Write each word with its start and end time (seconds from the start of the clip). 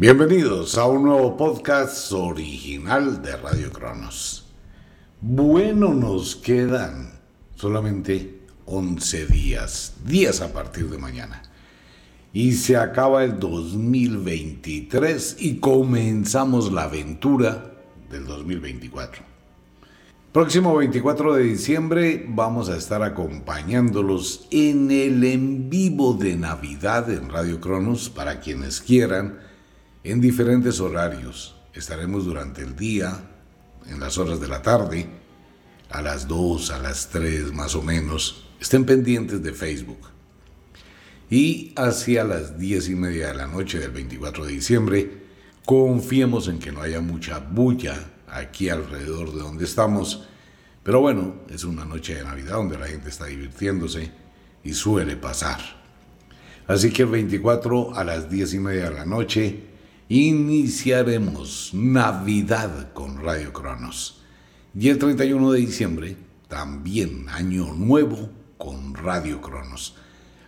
Bienvenidos 0.00 0.78
a 0.78 0.86
un 0.86 1.02
nuevo 1.02 1.36
podcast 1.36 2.10
original 2.12 3.20
de 3.20 3.36
Radio 3.36 3.70
Cronos. 3.70 4.46
Bueno, 5.20 5.92
nos 5.92 6.36
quedan 6.36 7.20
solamente 7.54 8.40
11 8.64 9.26
días, 9.26 9.96
días 10.06 10.40
a 10.40 10.54
partir 10.54 10.88
de 10.88 10.96
mañana. 10.96 11.42
Y 12.32 12.52
se 12.52 12.78
acaba 12.78 13.24
el 13.24 13.38
2023 13.38 15.36
y 15.38 15.58
comenzamos 15.58 16.72
la 16.72 16.84
aventura 16.84 17.74
del 18.10 18.24
2024. 18.24 19.22
Próximo 20.32 20.76
24 20.76 21.34
de 21.34 21.42
diciembre 21.42 22.24
vamos 22.26 22.70
a 22.70 22.78
estar 22.78 23.02
acompañándolos 23.02 24.48
en 24.50 24.90
el 24.90 25.22
en 25.24 25.68
vivo 25.68 26.14
de 26.14 26.36
Navidad 26.36 27.10
en 27.10 27.28
Radio 27.28 27.60
Cronos 27.60 28.08
para 28.08 28.40
quienes 28.40 28.80
quieran 28.80 29.49
en 30.04 30.20
diferentes 30.20 30.80
horarios. 30.80 31.56
Estaremos 31.74 32.24
durante 32.24 32.62
el 32.62 32.74
día, 32.74 33.20
en 33.86 34.00
las 34.00 34.18
horas 34.18 34.40
de 34.40 34.48
la 34.48 34.62
tarde, 34.62 35.08
a 35.90 36.02
las 36.02 36.28
2, 36.28 36.70
a 36.70 36.78
las 36.78 37.08
3 37.08 37.52
más 37.52 37.74
o 37.74 37.82
menos. 37.82 38.48
Estén 38.60 38.84
pendientes 38.84 39.42
de 39.42 39.52
Facebook. 39.52 40.08
Y 41.30 41.72
hacia 41.76 42.24
las 42.24 42.58
10 42.58 42.88
y 42.88 42.94
media 42.94 43.28
de 43.28 43.34
la 43.34 43.46
noche 43.46 43.78
del 43.78 43.92
24 43.92 44.46
de 44.46 44.52
diciembre, 44.52 45.22
confiemos 45.64 46.48
en 46.48 46.58
que 46.58 46.72
no 46.72 46.82
haya 46.82 47.00
mucha 47.00 47.38
bulla 47.38 47.94
aquí 48.28 48.68
alrededor 48.68 49.32
de 49.32 49.40
donde 49.40 49.64
estamos. 49.64 50.26
Pero 50.82 51.00
bueno, 51.00 51.36
es 51.48 51.64
una 51.64 51.84
noche 51.84 52.16
de 52.16 52.24
Navidad 52.24 52.54
donde 52.54 52.78
la 52.78 52.86
gente 52.86 53.10
está 53.10 53.26
divirtiéndose 53.26 54.10
y 54.64 54.72
suele 54.72 55.16
pasar. 55.16 55.60
Así 56.66 56.90
que 56.90 57.02
el 57.02 57.08
24 57.08 57.94
a 57.96 58.04
las 58.04 58.30
10 58.30 58.54
y 58.54 58.58
media 58.58 58.90
de 58.90 58.96
la 58.96 59.04
noche, 59.04 59.69
iniciaremos 60.10 61.70
Navidad 61.72 62.92
con 62.92 63.22
Radio 63.22 63.52
Cronos. 63.52 64.20
Y 64.74 64.88
el 64.88 64.98
31 64.98 65.52
de 65.52 65.60
diciembre, 65.60 66.16
también 66.48 67.28
Año 67.28 67.72
Nuevo 67.74 68.28
con 68.58 68.94
Radio 68.94 69.40
Cronos. 69.40 69.94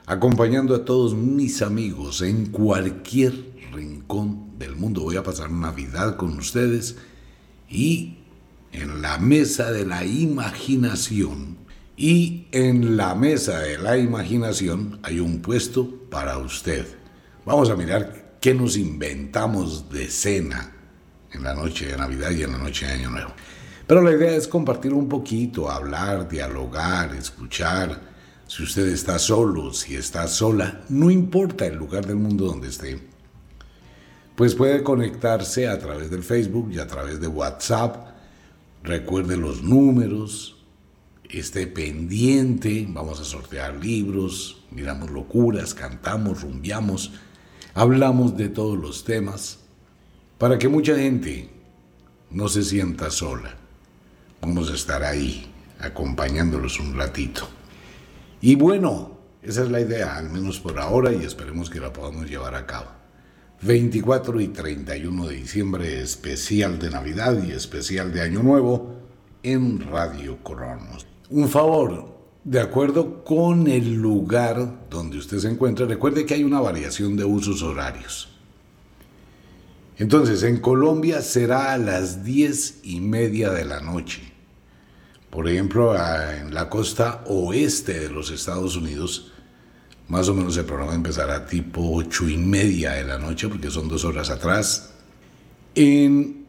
Acompañando 0.05 0.75
a 0.75 0.85
todos 0.85 1.15
mis 1.15 1.63
amigos 1.63 2.23
en 2.23 2.47
cualquier 2.47 3.53
rincón 3.73 4.59
del 4.59 4.75
mundo. 4.75 5.03
Voy 5.03 5.15
a 5.15 5.23
pasar 5.23 5.53
Navidad 5.53 6.17
con 6.17 6.37
ustedes 6.37 6.97
y 7.71 8.19
en 8.73 9.01
la 9.01 9.19
mesa 9.19 9.71
de 9.71 9.87
la 9.87 10.05
imaginación. 10.05 11.59
Y 11.97 12.49
en 12.51 12.97
la 12.97 13.15
mesa 13.15 13.61
de 13.61 13.79
la 13.79 13.97
imaginación 13.97 14.99
hay 15.05 15.21
un 15.21 15.41
puesto 15.41 15.89
para 16.11 16.39
usted. 16.39 16.85
Vamos 17.47 17.71
a 17.71 17.77
mirar 17.77 18.22
qué 18.43 18.55
nos 18.55 18.77
inventamos 18.77 19.89
de 19.89 20.09
cena 20.09 20.73
en 21.33 21.45
la 21.45 21.55
noche 21.55 21.87
de 21.87 21.97
Navidad 21.97 22.33
y 22.33 22.43
en 22.43 22.51
la 22.51 22.59
noche 22.59 22.87
de 22.87 22.95
Año 22.95 23.11
Nuevo. 23.11 23.31
Pero 23.87 24.03
la 24.03 24.11
idea 24.11 24.35
es 24.35 24.49
compartir 24.49 24.93
un 24.93 25.09
poquito, 25.09 25.71
hablar, 25.71 26.29
dialogar, 26.29 27.15
escuchar. 27.15 28.01
Si 28.49 28.65
usted 28.65 28.89
está 28.89 29.21
solo, 29.21 29.73
si 29.73 29.95
está 29.95 30.27
sola, 30.27 30.83
no 30.89 31.09
importa 31.09 31.67
el 31.67 31.77
lugar 31.77 32.05
del 32.05 32.17
mundo 32.17 32.47
donde 32.47 32.69
esté, 32.69 33.01
pues 34.35 34.57
puede 34.57 34.83
conectarse 34.83 35.69
a 35.69 35.79
través 35.79 36.11
del 36.11 36.25
Facebook 36.25 36.73
y 36.73 36.81
a 36.81 36.89
través 36.89 37.21
de 37.21 37.29
WhatsApp. 37.29 38.09
Recuerde 38.83 39.37
los 39.37 39.63
números, 39.63 40.65
esté 41.31 41.69
pendiente, 41.69 42.89
vamos 42.89 43.21
a 43.21 43.25
sortear 43.25 43.77
libros, 43.77 44.65
miramos 44.73 45.13
locuras, 45.13 45.75
cantamos, 45.75 46.43
rumbiamos 46.43 47.13
hablamos 47.75 48.37
de 48.37 48.49
todos 48.49 48.79
los 48.79 49.05
temas 49.05 49.59
para 50.39 50.59
que 50.59 50.69
mucha 50.69 50.97
gente 50.97 51.51
no 52.31 52.49
se 52.49 52.63
sienta 52.63 53.11
sola. 53.11 53.55
Vamos 54.41 54.71
a 54.71 54.75
estar 54.75 55.03
ahí 55.03 55.51
acompañándolos 55.81 56.81
un 56.81 56.97
ratito. 56.97 57.49
Y 58.41 58.57
bueno, 58.57 59.19
esa 59.43 59.63
es 59.63 59.71
la 59.71 59.81
idea, 59.81 60.17
al 60.17 60.31
menos 60.31 60.61
por 60.61 60.79
ahora, 60.79 61.13
y 61.13 61.25
esperemos 61.25 61.71
que 61.71 61.81
la 61.81 61.93
podamos 61.93 62.29
llevar 62.29 62.55
a 62.55 62.67
cabo. 62.67 62.91
24 63.63 64.41
y 64.41 64.49
31 64.49 65.27
de 65.29 65.35
diciembre, 65.37 66.01
especial 66.01 66.79
de 66.81 66.91
Navidad 66.91 67.41
y 67.45 67.53
especial 67.53 68.13
de 68.13 68.23
Año 68.23 68.43
Nuevo 68.43 68.97
en 69.45 69.81
Radio 69.81 70.39
Cronos. 70.39 71.07
Un 71.31 71.49
favor, 71.49 72.12
de 72.45 72.61
acuerdo 72.61 73.23
con 73.23 73.69
el 73.69 73.95
lugar 73.95 74.87
donde 74.91 75.19
usted 75.19 75.39
se 75.39 75.49
encuentra, 75.49 75.87
recuerde 75.87 76.27
que 76.27 76.35
hay 76.35 76.45
una 76.45 76.61
variación 76.61 77.17
de 77.17 77.25
usos 77.25 77.63
horarios. 77.63 78.29
Entonces, 79.99 80.43
en 80.43 80.59
Colombia 80.59 81.23
será 81.23 81.73
a 81.73 81.79
las 81.79 82.25
diez 82.25 82.81
y 82.83 83.01
media 83.01 83.51
de 83.51 83.65
la 83.65 83.81
noche. 83.81 84.23
Por 85.31 85.49
ejemplo, 85.49 85.95
en 85.95 86.53
la 86.53 86.69
costa 86.69 87.23
oeste 87.27 88.01
de 88.01 88.09
los 88.11 88.31
Estados 88.31 88.77
Unidos, 88.77 89.33
más 90.09 90.29
o 90.29 90.35
menos 90.35 90.57
el 90.57 90.65
programa 90.65 90.95
empezará 90.95 91.47
tipo 91.47 91.95
ocho 91.95 92.29
y 92.29 92.37
media 92.37 92.93
de 92.93 93.05
la 93.05 93.19
noche, 93.19 93.49
porque 93.49 93.71
son 93.71 93.89
dos 93.89 94.05
horas 94.05 94.31
atrás. 94.31 94.93
En 95.75 96.45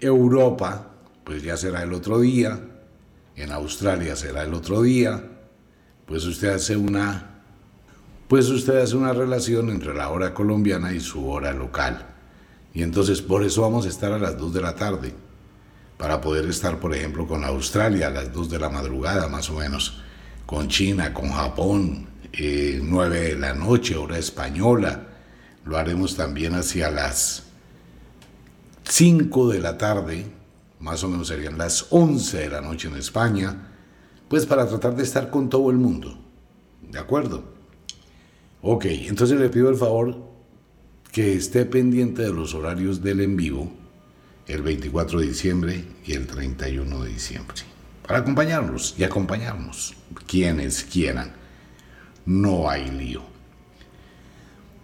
Europa, 0.00 0.92
pues 1.24 1.42
ya 1.42 1.56
será 1.56 1.82
el 1.82 1.92
otro 1.92 2.20
día. 2.20 2.60
En 3.34 3.50
Australia 3.50 4.14
será 4.14 4.44
el 4.44 4.54
otro 4.54 4.82
día 4.82 5.31
pues 6.12 6.26
usted 6.26 6.50
hace 6.50 6.76
una 6.76 7.40
pues 8.28 8.50
usted 8.50 8.82
hace 8.82 8.94
una 8.96 9.14
relación 9.14 9.70
entre 9.70 9.94
la 9.94 10.10
hora 10.10 10.34
colombiana 10.34 10.92
y 10.92 11.00
su 11.00 11.26
hora 11.26 11.54
local. 11.54 12.06
Y 12.74 12.82
entonces 12.82 13.22
por 13.22 13.42
eso 13.42 13.62
vamos 13.62 13.86
a 13.86 13.88
estar 13.88 14.12
a 14.12 14.18
las 14.18 14.36
2 14.36 14.52
de 14.52 14.60
la 14.60 14.74
tarde, 14.74 15.14
para 15.96 16.20
poder 16.20 16.44
estar, 16.50 16.78
por 16.78 16.94
ejemplo, 16.94 17.26
con 17.26 17.44
Australia 17.44 18.08
a 18.08 18.10
las 18.10 18.30
2 18.30 18.50
de 18.50 18.58
la 18.58 18.68
madrugada 18.68 19.26
más 19.28 19.48
o 19.48 19.54
menos, 19.54 20.02
con 20.44 20.68
China, 20.68 21.14
con 21.14 21.30
Japón, 21.30 22.08
eh, 22.34 22.78
9 22.82 23.18
de 23.18 23.38
la 23.38 23.54
noche, 23.54 23.96
hora 23.96 24.18
española. 24.18 25.06
Lo 25.64 25.78
haremos 25.78 26.14
también 26.14 26.54
hacia 26.54 26.90
las 26.90 27.44
5 28.84 29.48
de 29.48 29.60
la 29.60 29.78
tarde, 29.78 30.26
más 30.78 31.02
o 31.04 31.08
menos 31.08 31.28
serían 31.28 31.56
las 31.56 31.86
11 31.88 32.36
de 32.36 32.48
la 32.50 32.60
noche 32.60 32.88
en 32.88 32.96
España 32.96 33.71
pues 34.32 34.46
para 34.46 34.66
tratar 34.66 34.96
de 34.96 35.02
estar 35.02 35.28
con 35.28 35.50
todo 35.50 35.70
el 35.70 35.76
mundo. 35.76 36.16
¿De 36.90 36.98
acuerdo? 36.98 37.44
Ok, 38.62 38.86
entonces 38.86 39.38
le 39.38 39.50
pido 39.50 39.68
el 39.68 39.76
favor 39.76 40.16
que 41.12 41.34
esté 41.34 41.66
pendiente 41.66 42.22
de 42.22 42.32
los 42.32 42.54
horarios 42.54 43.02
del 43.02 43.20
en 43.20 43.36
vivo 43.36 43.70
el 44.46 44.62
24 44.62 45.20
de 45.20 45.26
diciembre 45.26 45.84
y 46.06 46.14
el 46.14 46.26
31 46.26 47.04
de 47.04 47.10
diciembre. 47.10 47.58
Para 48.06 48.20
acompañarlos 48.20 48.94
y 48.96 49.04
acompañarnos, 49.04 49.96
quienes 50.26 50.82
quieran. 50.82 51.34
No 52.24 52.70
hay 52.70 52.90
lío. 52.90 53.20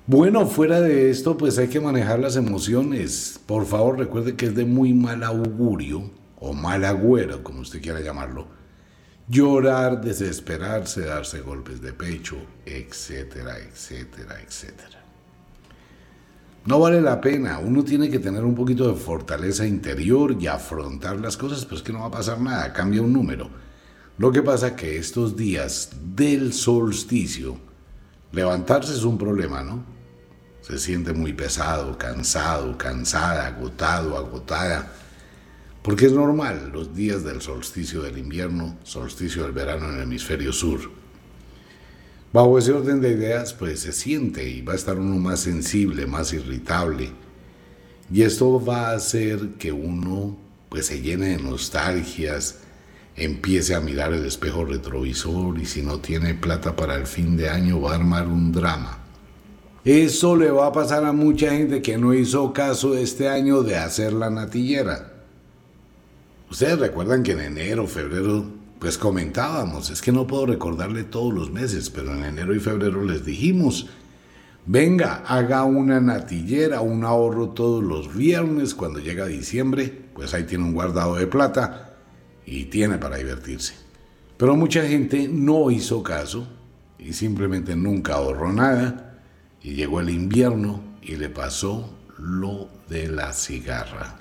Bueno, 0.07 0.47
fuera 0.47 0.83
de 0.83 1.09
esto, 1.09 1.39
pues 1.39 1.57
hay 1.57 1.69
que 1.69 1.81
manejar 1.81 2.19
las 2.19 2.37
emociones. 2.37 3.41
Por 3.47 3.65
favor, 3.65 3.97
recuerde 3.97 4.37
que 4.37 4.45
es 4.45 4.55
de 4.55 4.67
muy 4.67 4.93
mal 4.93 5.23
augurio, 5.23 6.11
o 6.39 6.53
mal 6.53 6.85
agüero, 6.85 7.43
como 7.43 7.61
usted 7.61 7.81
quiera 7.81 8.01
llamarlo, 8.03 8.58
llorar, 9.29 10.01
desesperarse, 10.01 11.03
darse 11.03 11.41
golpes 11.41 11.81
de 11.81 11.93
pecho, 11.93 12.37
etcétera, 12.65 13.59
etcétera, 13.59 14.41
etcétera. 14.41 14.99
No 16.65 16.81
vale 16.81 17.01
la 17.01 17.21
pena, 17.21 17.59
uno 17.59 17.85
tiene 17.85 18.11
que 18.11 18.19
tener 18.19 18.45
un 18.45 18.55
poquito 18.55 18.89
de 18.89 18.99
fortaleza 18.99 19.67
interior 19.67 20.37
y 20.39 20.47
afrontar 20.47 21.17
las 21.17 21.37
cosas, 21.37 21.65
pues 21.65 21.83
que 21.83 21.93
no 21.93 22.01
va 22.01 22.07
a 22.07 22.11
pasar 22.11 22.41
nada, 22.41 22.73
cambia 22.73 23.03
un 23.03 23.13
número. 23.13 23.49
Lo 24.19 24.33
que 24.33 24.43
pasa 24.43 24.75
que 24.75 24.99
estos 24.99 25.37
días 25.37 25.91
del 26.15 26.53
solsticio, 26.53 27.57
levantarse 28.33 28.93
es 28.93 29.05
un 29.05 29.17
problema, 29.17 29.63
¿no? 29.63 29.85
Se 30.61 30.79
siente 30.79 31.13
muy 31.13 31.33
pesado, 31.33 31.97
cansado, 31.97 32.77
cansada, 32.77 33.47
agotado, 33.47 34.19
agotada 34.19 34.93
porque 35.89 36.05
es 36.05 36.13
normal 36.13 36.71
los 36.75 36.95
días 36.95 37.25
del 37.25 37.41
solsticio 37.41 38.03
del 38.03 38.19
invierno, 38.19 38.77
solsticio 38.83 39.45
del 39.45 39.53
verano 39.53 39.89
en 39.89 39.95
el 39.95 40.03
hemisferio 40.03 40.53
sur. 40.53 40.81
Bajo 42.31 42.59
ese 42.59 42.75
orden 42.75 43.01
de 43.01 43.13
ideas, 43.13 43.55
pues 43.55 43.81
se 43.81 43.93
siente 43.93 44.47
y 44.47 44.61
va 44.61 44.75
a 44.75 44.77
estar 44.77 44.99
uno 44.99 45.17
más 45.17 45.41
sensible, 45.41 46.07
más 46.07 46.35
irritable. 46.35 47.09
Y 48.13 48.21
esto 48.21 48.63
va 48.63 48.91
a 48.91 48.97
hacer 48.97 49.55
que 49.59 49.73
uno 49.73 50.37
pues 50.69 50.85
se 50.85 51.01
llene 51.01 51.29
de 51.29 51.43
nostalgias, 51.43 52.59
empiece 53.17 53.75
a 53.75 53.81
mirar 53.81 54.13
el 54.13 54.27
espejo 54.27 54.67
retrovisor 54.67 55.59
y 55.59 55.65
si 55.65 55.81
no 55.81 56.01
tiene 56.01 56.35
plata 56.35 56.77
para 56.77 56.97
el 56.97 57.07
fin 57.07 57.35
de 57.35 57.49
año 57.49 57.81
va 57.81 57.93
a 57.93 57.95
armar 57.95 58.29
un 58.29 58.53
drama. 58.53 58.99
Eso 59.87 60.37
le 60.37 60.51
va 60.51 60.67
a 60.67 60.73
pasar 60.73 61.07
a 61.07 61.15
mucha 61.15 61.53
gente 61.53 61.81
que 61.81 61.97
no 61.97 62.13
hizo 62.13 62.53
caso 62.53 62.95
este 62.95 63.31
año 63.31 63.63
de 63.63 63.79
hacer 63.79 64.13
la 64.13 64.29
natillera. 64.29 65.15
Ustedes 66.51 66.79
recuerdan 66.79 67.23
que 67.23 67.33
en 67.33 67.41
enero, 67.41 67.87
febrero, 67.87 68.45
pues 68.79 68.97
comentábamos, 68.97 69.91
es 69.91 70.01
que 70.01 70.13
no 70.13 70.27
puedo 70.27 70.47
recordarle 70.47 71.05
todos 71.05 71.33
los 71.35 71.51
meses, 71.51 71.91
pero 71.91 72.15
en 72.15 72.25
enero 72.25 72.55
y 72.55 72.61
febrero 72.61 73.05
les 73.05 73.25
dijimos, 73.25 73.89
Venga, 74.71 75.23
haga 75.27 75.65
una 75.65 75.99
natillera, 75.99 76.83
un 76.83 77.03
ahorro 77.03 77.49
todos 77.53 77.83
los 77.83 78.15
viernes 78.15 78.75
cuando 78.75 78.99
llega 78.99 79.25
diciembre, 79.25 79.91
pues 80.13 80.35
ahí 80.35 80.45
tiene 80.45 80.65
un 80.65 80.75
guardado 80.75 81.15
de 81.15 81.27
plata 81.27 81.97
y 82.45 82.67
tiene 82.67 82.99
para 82.99 83.17
divertirse. 83.17 83.73
Pero 84.37 84.57
mucha 84.57 84.87
gente 84.87 85.27
no 85.27 85.71
hizo 85.71 86.03
caso 86.03 86.47
y 86.99 87.15
simplemente 87.15 87.77
nunca 87.77 88.17
ahorró 88.17 88.53
nada 88.53 89.19
y 89.63 89.73
llegó 89.73 90.01
el 90.01 90.11
invierno 90.11 90.83
y 91.01 91.17
le 91.17 91.31
pasó 91.31 91.97
lo 92.19 92.69
de 92.91 93.09
la 93.09 93.33
cigarra, 93.33 94.19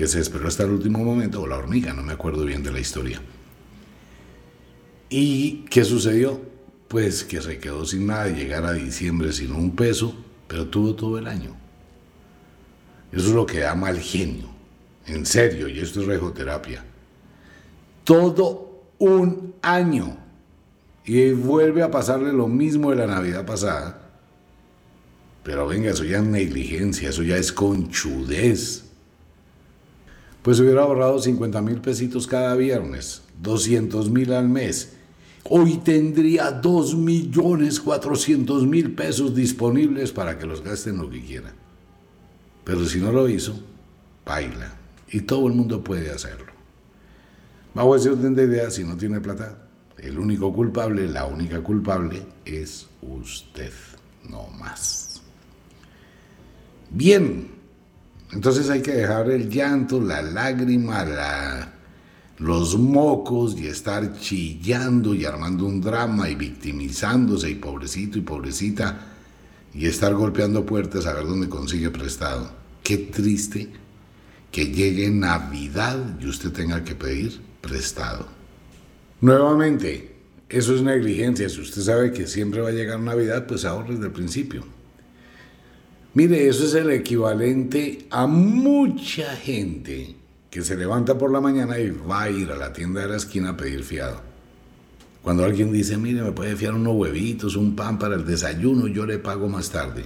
que 0.00 0.06
se 0.06 0.18
esperó 0.18 0.48
hasta 0.48 0.62
el 0.62 0.70
último 0.70 1.04
momento, 1.04 1.42
o 1.42 1.46
la 1.46 1.58
hormiga, 1.58 1.92
no 1.92 2.02
me 2.02 2.14
acuerdo 2.14 2.46
bien 2.46 2.62
de 2.62 2.72
la 2.72 2.80
historia. 2.80 3.20
¿Y 5.10 5.66
qué 5.68 5.84
sucedió? 5.84 6.40
Pues 6.88 7.22
que 7.22 7.42
se 7.42 7.58
quedó 7.58 7.84
sin 7.84 8.06
nada 8.06 8.28
llegar 8.28 8.64
a 8.64 8.72
diciembre 8.72 9.30
sin 9.30 9.52
un 9.52 9.76
peso, 9.76 10.14
pero 10.48 10.68
tuvo 10.68 10.94
todo 10.94 11.18
el 11.18 11.26
año. 11.26 11.54
Eso 13.12 13.26
es 13.28 13.34
lo 13.34 13.44
que 13.44 13.58
da 13.58 13.74
mal 13.74 14.00
genio, 14.00 14.48
en 15.04 15.26
serio, 15.26 15.68
y 15.68 15.80
esto 15.80 16.00
es 16.00 16.06
rejoterapia. 16.06 16.82
Todo 18.02 18.80
un 18.98 19.54
año. 19.60 20.16
Y 21.04 21.32
vuelve 21.32 21.82
a 21.82 21.90
pasarle 21.90 22.32
lo 22.32 22.48
mismo 22.48 22.88
de 22.88 22.96
la 22.96 23.06
Navidad 23.06 23.44
pasada. 23.44 24.00
Pero 25.42 25.66
venga, 25.66 25.90
eso 25.90 26.04
ya 26.04 26.20
es 26.20 26.24
negligencia, 26.24 27.10
eso 27.10 27.22
ya 27.22 27.36
es 27.36 27.52
conchudez. 27.52 28.86
Pues 30.42 30.58
hubiera 30.58 30.82
ahorrado 30.82 31.18
50 31.18 31.60
mil 31.60 31.80
pesitos 31.80 32.26
cada 32.26 32.54
viernes, 32.56 33.22
200 33.42 34.10
mil 34.10 34.32
al 34.32 34.48
mes. 34.48 34.94
Hoy 35.44 35.78
tendría 35.78 36.50
2 36.50 36.96
millones 36.96 37.80
400 37.80 38.66
mil 38.66 38.94
pesos 38.94 39.34
disponibles 39.34 40.12
para 40.12 40.38
que 40.38 40.46
los 40.46 40.62
gasten 40.62 40.98
lo 40.98 41.10
que 41.10 41.22
quiera. 41.22 41.52
Pero 42.64 42.84
si 42.86 42.98
no 43.00 43.12
lo 43.12 43.28
hizo, 43.28 43.54
baila. 44.24 44.76
Y 45.10 45.22
todo 45.22 45.48
el 45.48 45.54
mundo 45.54 45.82
puede 45.82 46.10
hacerlo. 46.10 46.52
Bajo 47.74 47.96
ese 47.96 48.10
orden 48.10 48.34
de 48.34 48.44
ideas, 48.44 48.74
si 48.74 48.84
no 48.84 48.96
tiene 48.96 49.20
plata, 49.20 49.58
el 49.98 50.18
único 50.18 50.52
culpable, 50.52 51.06
la 51.08 51.26
única 51.26 51.60
culpable 51.60 52.22
es 52.44 52.86
usted, 53.02 53.72
no 54.28 54.48
más. 54.48 55.20
Bien, 56.90 57.59
entonces 58.32 58.70
hay 58.70 58.80
que 58.80 58.92
dejar 58.92 59.30
el 59.30 59.48
llanto, 59.48 60.00
la 60.00 60.22
lágrima, 60.22 61.04
los 62.38 62.78
mocos 62.78 63.58
y 63.58 63.66
estar 63.66 64.18
chillando 64.18 65.14
y 65.14 65.24
armando 65.24 65.66
un 65.66 65.80
drama 65.80 66.28
y 66.28 66.36
victimizándose 66.36 67.50
y 67.50 67.56
pobrecito 67.56 68.18
y 68.18 68.22
pobrecita 68.22 69.08
y 69.74 69.86
estar 69.86 70.14
golpeando 70.14 70.64
puertas 70.64 71.06
a 71.06 71.12
ver 71.12 71.26
dónde 71.26 71.48
consigue 71.48 71.90
prestado. 71.90 72.50
Qué 72.82 72.96
triste 72.96 73.68
que 74.50 74.66
llegue 74.66 75.10
Navidad 75.10 76.18
y 76.20 76.26
usted 76.26 76.50
tenga 76.50 76.82
que 76.84 76.94
pedir 76.94 77.40
prestado. 77.60 78.26
Nuevamente, 79.20 80.14
eso 80.48 80.74
es 80.74 80.82
negligencia. 80.82 81.48
Si 81.48 81.60
usted 81.60 81.82
sabe 81.82 82.12
que 82.12 82.26
siempre 82.26 82.60
va 82.60 82.70
a 82.70 82.72
llegar 82.72 83.00
Navidad, 83.00 83.46
pues 83.46 83.64
ahorre 83.64 83.94
desde 83.94 84.06
el 84.06 84.12
principio. 84.12 84.64
Mire, 86.12 86.48
eso 86.48 86.64
es 86.64 86.74
el 86.74 86.90
equivalente 86.90 88.06
a 88.10 88.26
mucha 88.26 89.36
gente 89.36 90.16
que 90.50 90.62
se 90.62 90.76
levanta 90.76 91.16
por 91.16 91.30
la 91.30 91.40
mañana 91.40 91.78
y 91.78 91.90
va 91.90 92.22
a 92.22 92.30
ir 92.30 92.50
a 92.50 92.56
la 92.56 92.72
tienda 92.72 93.02
de 93.02 93.08
la 93.08 93.16
esquina 93.16 93.50
a 93.50 93.56
pedir 93.56 93.84
fiado. 93.84 94.20
Cuando 95.22 95.44
alguien 95.44 95.70
dice, 95.70 95.96
mire, 95.96 96.22
me 96.22 96.32
puede 96.32 96.56
fiar 96.56 96.74
unos 96.74 96.96
huevitos, 96.96 97.54
un 97.54 97.76
pan 97.76 97.98
para 97.98 98.16
el 98.16 98.26
desayuno, 98.26 98.88
yo 98.88 99.06
le 99.06 99.18
pago 99.18 99.48
más 99.48 99.70
tarde. 99.70 100.04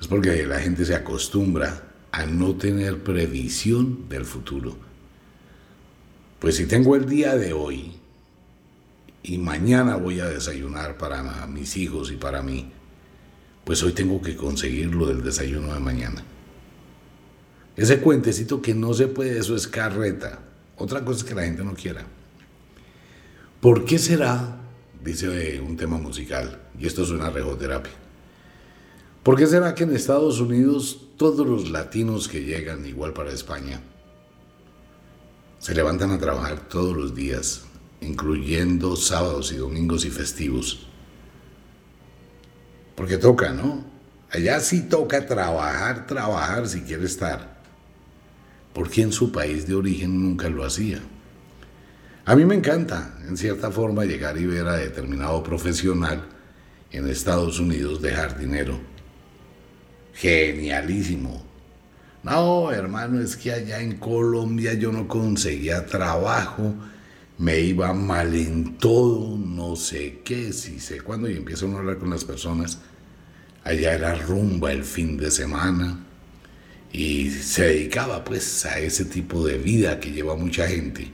Es 0.00 0.06
porque 0.06 0.46
la 0.46 0.60
gente 0.60 0.86
se 0.86 0.94
acostumbra 0.94 1.82
a 2.10 2.24
no 2.24 2.54
tener 2.54 3.02
previsión 3.02 4.08
del 4.08 4.24
futuro. 4.24 4.76
Pues 6.38 6.56
si 6.56 6.66
tengo 6.66 6.96
el 6.96 7.06
día 7.06 7.36
de 7.36 7.52
hoy 7.52 7.92
y 9.22 9.38
mañana 9.38 9.96
voy 9.96 10.20
a 10.20 10.26
desayunar 10.26 10.96
para 10.96 11.46
mis 11.46 11.76
hijos 11.76 12.10
y 12.10 12.16
para 12.16 12.42
mí, 12.42 12.72
pues 13.64 13.82
hoy 13.82 13.92
tengo 13.92 14.20
que 14.20 14.36
conseguir 14.36 14.94
lo 14.94 15.06
del 15.06 15.22
desayuno 15.22 15.72
de 15.72 15.80
mañana. 15.80 16.24
Ese 17.76 18.00
cuentecito 18.00 18.60
que 18.60 18.74
no 18.74 18.92
se 18.92 19.08
puede, 19.08 19.38
eso 19.38 19.56
es 19.56 19.66
carreta. 19.66 20.40
Otra 20.76 21.04
cosa 21.04 21.20
es 21.20 21.24
que 21.24 21.34
la 21.34 21.44
gente 21.44 21.64
no 21.64 21.74
quiera. 21.74 22.04
¿Por 23.60 23.84
qué 23.84 23.98
será, 23.98 24.60
dice 25.02 25.60
un 25.60 25.76
tema 25.76 25.96
musical, 25.98 26.60
y 26.78 26.86
esto 26.86 27.02
es 27.02 27.10
una 27.10 27.30
regoterapia, 27.30 27.92
¿por 29.22 29.36
qué 29.36 29.46
será 29.46 29.74
que 29.74 29.84
en 29.84 29.94
Estados 29.94 30.40
Unidos 30.40 31.08
todos 31.16 31.46
los 31.46 31.70
latinos 31.70 32.26
que 32.26 32.42
llegan, 32.42 32.84
igual 32.84 33.12
para 33.12 33.32
España, 33.32 33.80
se 35.60 35.72
levantan 35.72 36.10
a 36.10 36.18
trabajar 36.18 36.68
todos 36.68 36.96
los 36.96 37.14
días, 37.14 37.62
incluyendo 38.00 38.96
sábados 38.96 39.52
y 39.52 39.56
domingos 39.56 40.04
y 40.04 40.10
festivos. 40.10 40.88
Porque 42.94 43.18
toca, 43.18 43.52
¿no? 43.52 43.84
Allá 44.30 44.60
sí 44.60 44.82
toca 44.82 45.26
trabajar, 45.26 46.06
trabajar 46.06 46.68
si 46.68 46.82
quiere 46.82 47.04
estar. 47.04 47.60
Porque 48.72 49.02
en 49.02 49.12
su 49.12 49.30
país 49.32 49.66
de 49.66 49.74
origen 49.74 50.22
nunca 50.22 50.48
lo 50.48 50.64
hacía. 50.64 51.00
A 52.24 52.36
mí 52.36 52.44
me 52.44 52.54
encanta, 52.54 53.14
en 53.28 53.36
cierta 53.36 53.70
forma, 53.70 54.04
llegar 54.04 54.38
y 54.38 54.46
ver 54.46 54.66
a 54.68 54.76
determinado 54.76 55.42
profesional 55.42 56.22
en 56.92 57.08
Estados 57.08 57.58
Unidos 57.58 58.00
dejar 58.00 58.38
dinero. 58.38 58.78
Genialísimo. 60.14 61.44
No, 62.22 62.70
hermano, 62.70 63.20
es 63.20 63.36
que 63.36 63.52
allá 63.52 63.80
en 63.80 63.96
Colombia 63.98 64.74
yo 64.74 64.92
no 64.92 65.08
conseguía 65.08 65.86
trabajo, 65.86 66.74
me 67.42 67.58
iba 67.58 67.92
mal 67.92 68.36
en 68.36 68.78
todo, 68.78 69.36
no 69.36 69.74
sé 69.74 70.20
qué, 70.24 70.52
si 70.52 70.78
sé 70.78 71.00
cuándo, 71.00 71.28
y 71.28 71.36
empiezo 71.36 71.66
a 71.66 71.76
hablar 71.76 71.98
con 71.98 72.08
las 72.08 72.24
personas. 72.24 72.78
Allá 73.64 73.94
era 73.94 74.14
rumba 74.14 74.70
el 74.70 74.84
fin 74.84 75.16
de 75.16 75.28
semana 75.28 75.98
y 76.92 77.30
se 77.30 77.64
dedicaba 77.64 78.22
pues 78.22 78.64
a 78.64 78.78
ese 78.78 79.06
tipo 79.06 79.44
de 79.44 79.58
vida 79.58 79.98
que 79.98 80.12
lleva 80.12 80.36
mucha 80.36 80.68
gente. 80.68 81.10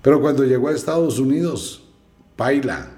Pero 0.00 0.18
cuando 0.22 0.44
llegó 0.44 0.68
a 0.68 0.74
Estados 0.74 1.18
Unidos, 1.18 1.84
baila. 2.34 2.90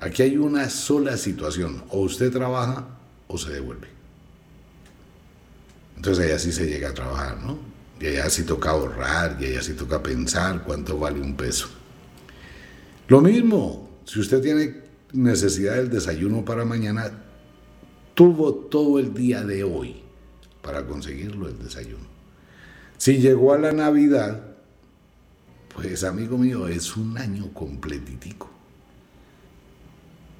Aquí 0.00 0.22
hay 0.22 0.36
una 0.36 0.68
sola 0.68 1.16
situación, 1.16 1.84
o 1.90 2.00
usted 2.00 2.32
trabaja 2.32 2.88
o 3.28 3.38
se 3.38 3.52
devuelve. 3.52 3.86
Entonces 5.94 6.24
allá 6.24 6.40
sí 6.40 6.50
se 6.50 6.66
llega 6.66 6.88
a 6.88 6.94
trabajar, 6.94 7.38
¿no? 7.40 7.69
Y 8.00 8.06
allá 8.06 8.30
sí 8.30 8.44
toca 8.44 8.70
ahorrar, 8.70 9.36
y 9.40 9.46
allá 9.46 9.62
sí 9.62 9.74
toca 9.74 10.02
pensar 10.02 10.64
cuánto 10.64 10.98
vale 10.98 11.20
un 11.20 11.36
peso. 11.36 11.68
Lo 13.08 13.20
mismo, 13.20 13.90
si 14.04 14.20
usted 14.20 14.40
tiene 14.40 14.82
necesidad 15.12 15.76
del 15.76 15.90
desayuno 15.90 16.44
para 16.44 16.64
mañana, 16.64 17.10
tuvo 18.14 18.54
todo 18.54 18.98
el 18.98 19.12
día 19.12 19.42
de 19.44 19.64
hoy 19.64 20.02
para 20.62 20.86
conseguirlo 20.86 21.48
el 21.48 21.58
desayuno. 21.58 22.06
Si 22.96 23.18
llegó 23.18 23.52
a 23.52 23.58
la 23.58 23.72
Navidad, 23.72 24.42
pues 25.74 26.04
amigo 26.04 26.38
mío, 26.38 26.68
es 26.68 26.96
un 26.96 27.18
año 27.18 27.52
completitico, 27.52 28.50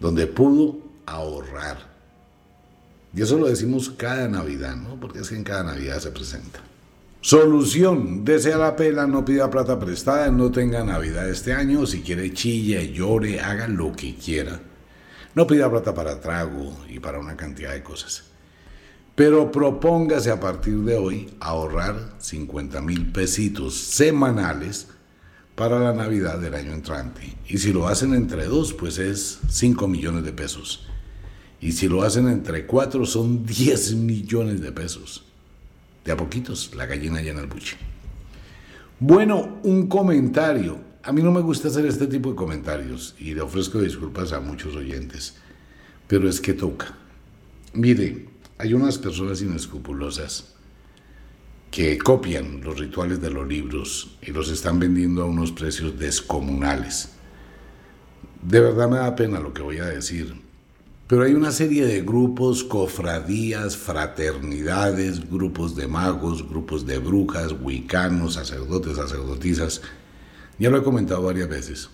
donde 0.01 0.27
pudo 0.27 0.79
ahorrar 1.07 1.91
y 3.15 3.23
eso 3.23 3.39
lo 3.39 3.49
decimos 3.49 3.91
cada 3.91 4.29
Navidad, 4.29 4.77
¿no? 4.77 4.99
Porque 5.01 5.21
es 5.21 5.29
que 5.29 5.37
en 5.37 5.45
cada 5.45 5.65
Navidad 5.65 5.99
se 5.99 6.11
presenta. 6.11 6.61
Solución, 7.23 8.25
desea 8.25 8.57
la 8.57 8.77
pela, 8.77 9.07
no 9.07 9.27
pida 9.27 9.51
plata 9.51 9.79
prestada, 9.79 10.31
no 10.31 10.51
tenga 10.51 10.83
Navidad 10.83 11.29
este 11.29 11.53
año, 11.53 11.85
si 11.85 12.01
quiere 12.01 12.33
chille, 12.33 12.95
llore, 12.95 13.41
haga 13.41 13.69
lo 13.69 13.93
que 13.93 14.15
quiera. 14.15 14.59
No 15.35 15.47
pida 15.47 15.71
plata 15.71 15.93
para 15.93 16.19
trago 16.19 16.75
y 16.89 16.99
para 16.99 17.21
una 17.21 17.37
cantidad 17.37 17.75
de 17.75 17.83
cosas. 17.83 18.25
Pero 19.15 19.53
propóngase 19.53 20.31
a 20.31 20.41
partir 20.41 20.79
de 20.79 20.97
hoy 20.97 21.31
ahorrar 21.41 22.15
50 22.17 22.81
mil 22.81 23.13
pesitos 23.13 23.75
semanales 23.75 24.89
para 25.57 25.79
la 25.79 25.93
Navidad 25.93 26.39
del 26.39 26.55
año 26.55 26.73
entrante. 26.73 27.37
Y 27.47 27.59
si 27.59 27.71
lo 27.71 27.87
hacen 27.87 28.15
entre 28.15 28.47
dos, 28.47 28.73
pues 28.73 28.97
es 28.97 29.41
5 29.47 29.87
millones 29.89 30.25
de 30.25 30.33
pesos. 30.33 30.89
Y 31.61 31.73
si 31.73 31.87
lo 31.87 32.03
hacen 32.03 32.29
entre 32.29 32.65
cuatro, 32.65 33.05
son 33.05 33.45
10 33.45 33.97
millones 33.97 34.63
de 34.63 34.73
pesos. 34.73 35.30
De 36.05 36.13
a 36.13 36.17
poquitos, 36.17 36.75
la 36.75 36.87
gallina 36.87 37.21
llena 37.21 37.41
el 37.41 37.47
buche. 37.47 37.77
Bueno, 38.99 39.61
un 39.63 39.87
comentario. 39.87 40.79
A 41.03 41.13
mí 41.13 41.23
no 41.23 41.33
me 41.33 41.41
gusta 41.41 41.69
hacer 41.69 41.87
este 41.87 42.07
tipo 42.07 42.31
de 42.31 42.37
comentarios 42.37 43.15
y 43.19 43.35
le 43.35 43.41
ofrezco 43.41 43.81
disculpas 43.81 44.33
a 44.33 44.41
muchos 44.41 44.77
oyentes, 44.77 45.37
pero 46.07 46.29
es 46.29 46.41
que 46.41 46.53
toca. 46.53 46.95
Mire, 47.73 48.29
hay 48.59 48.75
unas 48.75 48.99
personas 48.99 49.41
inescrupulosas 49.41 50.55
que 51.71 51.97
copian 51.99 52.61
los 52.63 52.79
rituales 52.79 53.21
de 53.21 53.31
los 53.31 53.47
libros 53.47 54.19
y 54.21 54.33
los 54.33 54.51
están 54.51 54.79
vendiendo 54.79 55.23
a 55.23 55.27
unos 55.27 55.53
precios 55.53 55.99
descomunales. 55.99 57.11
De 58.43 58.61
verdad 58.61 58.89
me 58.89 58.97
da 58.99 59.15
pena 59.15 59.41
lo 59.41 59.55
que 59.55 59.63
voy 59.63 59.79
a 59.79 59.87
decir, 59.87 60.35
Pero 61.11 61.25
hay 61.25 61.35
una 61.35 61.51
serie 61.51 61.85
de 61.87 62.03
grupos, 62.03 62.63
cofradías, 62.63 63.77
fraternidades, 63.77 65.29
grupos 65.29 65.75
de 65.75 65.89
magos, 65.89 66.49
grupos 66.49 66.87
de 66.87 67.01
brujas, 67.01 67.53
huicanos, 67.61 68.35
sacerdotes, 68.35 68.95
sacerdotisas. 68.97 69.83
Ya 70.61 70.71
lo 70.71 70.79
he 70.79 70.85
comentado 70.85 71.21
varias 71.25 71.49
veces. 71.49 71.91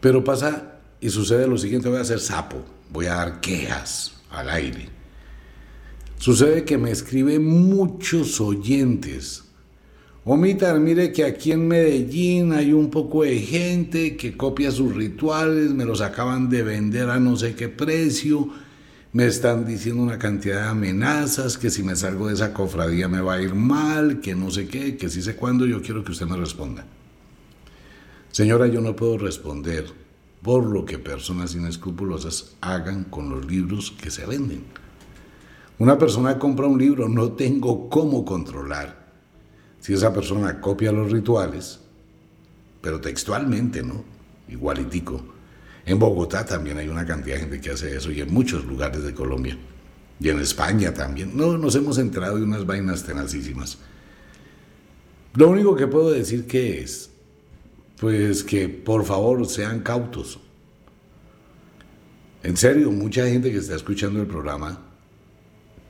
Pero 0.00 0.24
pasa 0.24 0.80
y 1.00 1.10
sucede 1.10 1.46
lo 1.46 1.56
siguiente, 1.56 1.88
voy 1.88 1.98
a 1.98 2.00
hacer 2.00 2.18
sapo, 2.18 2.56
voy 2.90 3.06
a 3.06 3.14
dar 3.14 3.40
quejas 3.40 4.16
al 4.30 4.50
aire. 4.50 4.88
Sucede 6.18 6.64
que 6.64 6.78
me 6.78 6.90
escriben 6.90 7.46
muchos 7.46 8.40
oyentes 8.40 9.44
Omitar, 10.28 10.80
mire 10.80 11.12
que 11.12 11.22
aquí 11.22 11.52
en 11.52 11.68
Medellín 11.68 12.52
hay 12.52 12.72
un 12.72 12.90
poco 12.90 13.22
de 13.22 13.38
gente 13.38 14.16
que 14.16 14.36
copia 14.36 14.72
sus 14.72 14.92
rituales, 14.92 15.70
me 15.70 15.84
los 15.84 16.00
acaban 16.00 16.48
de 16.48 16.64
vender 16.64 17.10
a 17.10 17.20
no 17.20 17.36
sé 17.36 17.54
qué 17.54 17.68
precio, 17.68 18.48
me 19.12 19.26
están 19.26 19.64
diciendo 19.64 20.02
una 20.02 20.18
cantidad 20.18 20.62
de 20.62 20.68
amenazas, 20.70 21.56
que 21.56 21.70
si 21.70 21.84
me 21.84 21.94
salgo 21.94 22.26
de 22.26 22.34
esa 22.34 22.52
cofradía 22.52 23.06
me 23.06 23.20
va 23.20 23.34
a 23.34 23.40
ir 23.40 23.54
mal, 23.54 24.18
que 24.18 24.34
no 24.34 24.50
sé 24.50 24.66
qué, 24.66 24.96
que 24.96 25.08
si 25.08 25.22
sé 25.22 25.36
cuándo, 25.36 25.64
yo 25.64 25.80
quiero 25.80 26.02
que 26.02 26.10
usted 26.10 26.26
me 26.26 26.36
responda. 26.36 26.84
Señora, 28.32 28.66
yo 28.66 28.80
no 28.80 28.96
puedo 28.96 29.18
responder 29.18 29.86
por 30.42 30.66
lo 30.66 30.84
que 30.84 30.98
personas 30.98 31.54
inescrupulosas 31.54 32.56
hagan 32.62 33.04
con 33.04 33.30
los 33.30 33.46
libros 33.46 33.92
que 33.92 34.10
se 34.10 34.26
venden. 34.26 34.64
Una 35.78 35.96
persona 35.96 36.36
compra 36.36 36.66
un 36.66 36.80
libro, 36.80 37.08
no 37.08 37.30
tengo 37.30 37.88
cómo 37.88 38.24
controlar 38.24 39.05
si 39.86 39.94
esa 39.94 40.12
persona 40.12 40.60
copia 40.60 40.90
los 40.90 41.12
rituales, 41.12 41.78
pero 42.82 43.00
textualmente, 43.00 43.84
¿no? 43.84 44.02
Igualitico. 44.48 45.24
En 45.84 45.96
Bogotá 46.00 46.44
también 46.44 46.76
hay 46.78 46.88
una 46.88 47.06
cantidad 47.06 47.36
de 47.36 47.42
gente 47.42 47.60
que 47.60 47.70
hace 47.70 47.96
eso 47.96 48.10
y 48.10 48.20
en 48.20 48.34
muchos 48.34 48.64
lugares 48.64 49.04
de 49.04 49.14
Colombia. 49.14 49.56
Y 50.18 50.28
en 50.28 50.40
España 50.40 50.92
también. 50.92 51.36
No, 51.36 51.56
nos 51.56 51.76
hemos 51.76 51.98
enterado 51.98 52.34
de 52.34 52.42
unas 52.42 52.66
vainas 52.66 53.04
tenacísimas. 53.04 53.78
Lo 55.34 55.50
único 55.50 55.76
que 55.76 55.86
puedo 55.86 56.10
decir 56.10 56.48
que 56.48 56.80
es, 56.80 57.08
pues 58.00 58.42
que 58.42 58.68
por 58.68 59.04
favor 59.04 59.46
sean 59.46 59.82
cautos. 59.82 60.40
En 62.42 62.56
serio, 62.56 62.90
mucha 62.90 63.24
gente 63.28 63.52
que 63.52 63.58
está 63.58 63.76
escuchando 63.76 64.20
el 64.20 64.26
programa, 64.26 64.80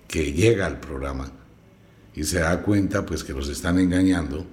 que 0.07 0.35
llega 0.35 0.67
al 0.67 0.81
programa, 0.81 1.33
y 2.17 2.25
se 2.25 2.41
da 2.41 2.63
cuenta 2.63 3.05
pues 3.05 3.23
que 3.23 3.35
los 3.35 3.49
están 3.49 3.79
engañando, 3.79 4.45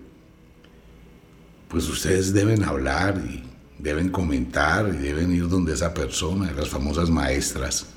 pues 1.70 1.88
ustedes 1.88 2.34
deben 2.34 2.64
hablar 2.64 3.24
y 3.26 3.44
deben 3.80 4.10
comentar 4.10 4.90
y 4.94 4.98
deben 4.98 5.34
ir 5.34 5.48
donde 5.48 5.74
esa 5.74 5.94
persona, 5.94 6.52
las 6.52 6.68
famosas 6.68 7.10
maestras, 7.10 7.88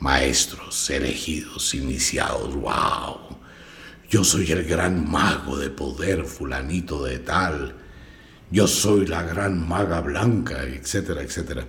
maestros, 0.00 0.90
elegidos, 0.90 1.72
iniciados, 1.74 2.54
wow, 2.56 3.38
yo 4.10 4.24
soy 4.24 4.50
el 4.50 4.64
gran 4.64 5.08
mago 5.08 5.56
de 5.56 5.70
poder, 5.70 6.24
fulanito 6.24 7.04
de 7.04 7.20
tal, 7.20 7.76
yo 8.50 8.66
soy 8.66 9.06
la 9.06 9.22
gran 9.22 9.66
maga 9.66 10.00
blanca, 10.00 10.64
etcétera, 10.64 11.22
etcétera. 11.22 11.64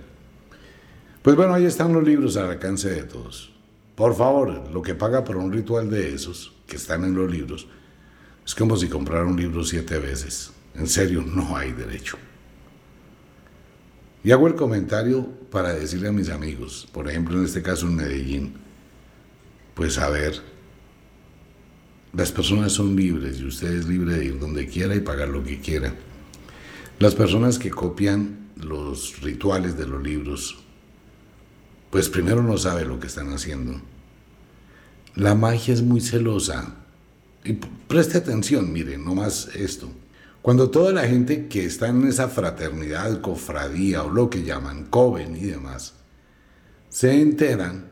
Pues 1.22 1.36
bueno, 1.36 1.54
ahí 1.54 1.66
están 1.66 1.92
los 1.92 2.04
libros 2.04 2.36
al 2.36 2.50
alcance 2.50 2.90
de 2.90 3.04
todos. 3.04 3.52
Por 3.94 4.14
favor, 4.14 4.70
lo 4.72 4.82
que 4.82 4.94
paga 4.94 5.24
por 5.24 5.36
un 5.36 5.52
ritual 5.52 5.90
de 5.90 6.14
esos, 6.14 6.57
que 6.68 6.76
están 6.76 7.02
en 7.02 7.16
los 7.16 7.28
libros, 7.28 7.66
es 8.46 8.54
como 8.54 8.76
si 8.76 8.88
comprara 8.88 9.24
un 9.24 9.36
libro 9.36 9.64
siete 9.64 9.98
veces. 9.98 10.52
En 10.76 10.86
serio, 10.86 11.22
no 11.22 11.56
hay 11.56 11.72
derecho. 11.72 12.16
Y 14.22 14.30
hago 14.30 14.46
el 14.46 14.54
comentario 14.54 15.26
para 15.50 15.74
decirle 15.74 16.08
a 16.08 16.12
mis 16.12 16.28
amigos, 16.28 16.86
por 16.92 17.10
ejemplo 17.10 17.36
en 17.36 17.44
este 17.44 17.62
caso 17.62 17.88
en 17.88 17.96
Medellín, 17.96 18.54
pues 19.74 19.98
a 19.98 20.08
ver, 20.08 20.40
las 22.12 22.30
personas 22.30 22.72
son 22.72 22.94
libres 22.94 23.40
y 23.40 23.46
usted 23.46 23.72
es 23.72 23.88
libre 23.88 24.16
de 24.16 24.26
ir 24.26 24.38
donde 24.38 24.68
quiera 24.68 24.94
y 24.94 25.00
pagar 25.00 25.28
lo 25.28 25.42
que 25.42 25.60
quiera. 25.60 25.92
Las 27.00 27.16
personas 27.16 27.58
que 27.58 27.70
copian 27.70 28.50
los 28.56 29.20
rituales 29.20 29.76
de 29.76 29.86
los 29.86 30.02
libros 30.02 30.58
pues 31.90 32.08
primero 32.08 32.42
no 32.42 32.58
sabe 32.58 32.84
lo 32.84 33.00
que 33.00 33.06
están 33.06 33.32
haciendo. 33.32 33.80
La 35.14 35.34
magia 35.34 35.74
es 35.74 35.82
muy 35.82 36.00
celosa. 36.00 36.74
Y 37.44 37.54
preste 37.54 38.18
atención, 38.18 38.72
mire, 38.72 38.98
no 38.98 39.14
más 39.14 39.48
esto. 39.54 39.90
Cuando 40.42 40.70
toda 40.70 40.92
la 40.92 41.06
gente 41.06 41.48
que 41.48 41.64
está 41.64 41.88
en 41.88 42.06
esa 42.06 42.28
fraternidad, 42.28 43.20
cofradía 43.20 44.04
o 44.04 44.10
lo 44.10 44.30
que 44.30 44.44
llaman 44.44 44.84
coven 44.84 45.36
y 45.36 45.44
demás, 45.44 45.94
se 46.88 47.20
enteran 47.20 47.90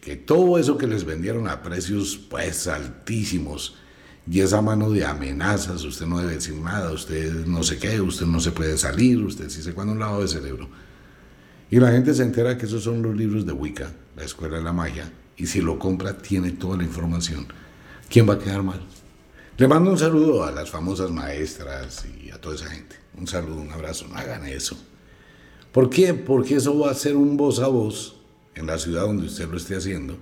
que 0.00 0.16
todo 0.16 0.58
eso 0.58 0.78
que 0.78 0.86
les 0.86 1.04
vendieron 1.04 1.48
a 1.48 1.62
precios 1.62 2.16
pues 2.16 2.66
altísimos 2.66 3.76
y 4.30 4.40
esa 4.40 4.62
mano 4.62 4.90
de 4.90 5.04
amenazas, 5.04 5.84
usted 5.84 6.06
no 6.06 6.18
debe 6.18 6.34
decir 6.34 6.54
nada, 6.54 6.92
usted 6.92 7.46
no 7.46 7.62
sé 7.62 7.78
qué, 7.78 8.00
usted 8.00 8.26
no 8.26 8.40
se 8.40 8.52
puede 8.52 8.78
salir, 8.78 9.18
usted 9.18 9.50
sí 9.50 9.62
se 9.62 9.72
cuando 9.72 9.92
un 9.92 9.98
lado 9.98 10.20
de 10.20 10.28
cerebro 10.28 10.68
y 11.70 11.78
la 11.78 11.92
gente 11.92 12.14
se 12.14 12.22
entera 12.22 12.56
que 12.56 12.66
esos 12.66 12.84
son 12.84 13.02
los 13.02 13.16
libros 13.16 13.44
de 13.44 13.52
Wicca, 13.52 13.92
la 14.16 14.24
Escuela 14.24 14.58
de 14.58 14.64
la 14.64 14.72
Magia, 14.72 15.12
y 15.38 15.46
si 15.46 15.60
lo 15.62 15.78
compra 15.78 16.18
tiene 16.18 16.50
toda 16.50 16.76
la 16.76 16.82
información. 16.82 17.46
¿Quién 18.10 18.28
va 18.28 18.34
a 18.34 18.38
quedar 18.38 18.62
mal? 18.62 18.80
Le 19.56 19.66
mando 19.66 19.90
un 19.90 19.98
saludo 19.98 20.44
a 20.44 20.52
las 20.52 20.68
famosas 20.68 21.10
maestras 21.10 22.04
y 22.22 22.30
a 22.30 22.40
toda 22.40 22.56
esa 22.56 22.68
gente. 22.70 22.96
Un 23.16 23.26
saludo, 23.26 23.60
un 23.60 23.72
abrazo, 23.72 24.06
no 24.08 24.16
hagan 24.16 24.46
eso. 24.46 24.76
¿Por 25.72 25.88
qué? 25.88 26.12
Porque 26.14 26.56
eso 26.56 26.78
va 26.78 26.90
a 26.90 26.94
ser 26.94 27.16
un 27.16 27.36
voz 27.36 27.60
a 27.60 27.68
voz 27.68 28.16
en 28.54 28.66
la 28.66 28.78
ciudad 28.78 29.02
donde 29.02 29.26
usted 29.26 29.48
lo 29.48 29.56
esté 29.56 29.76
haciendo 29.76 30.18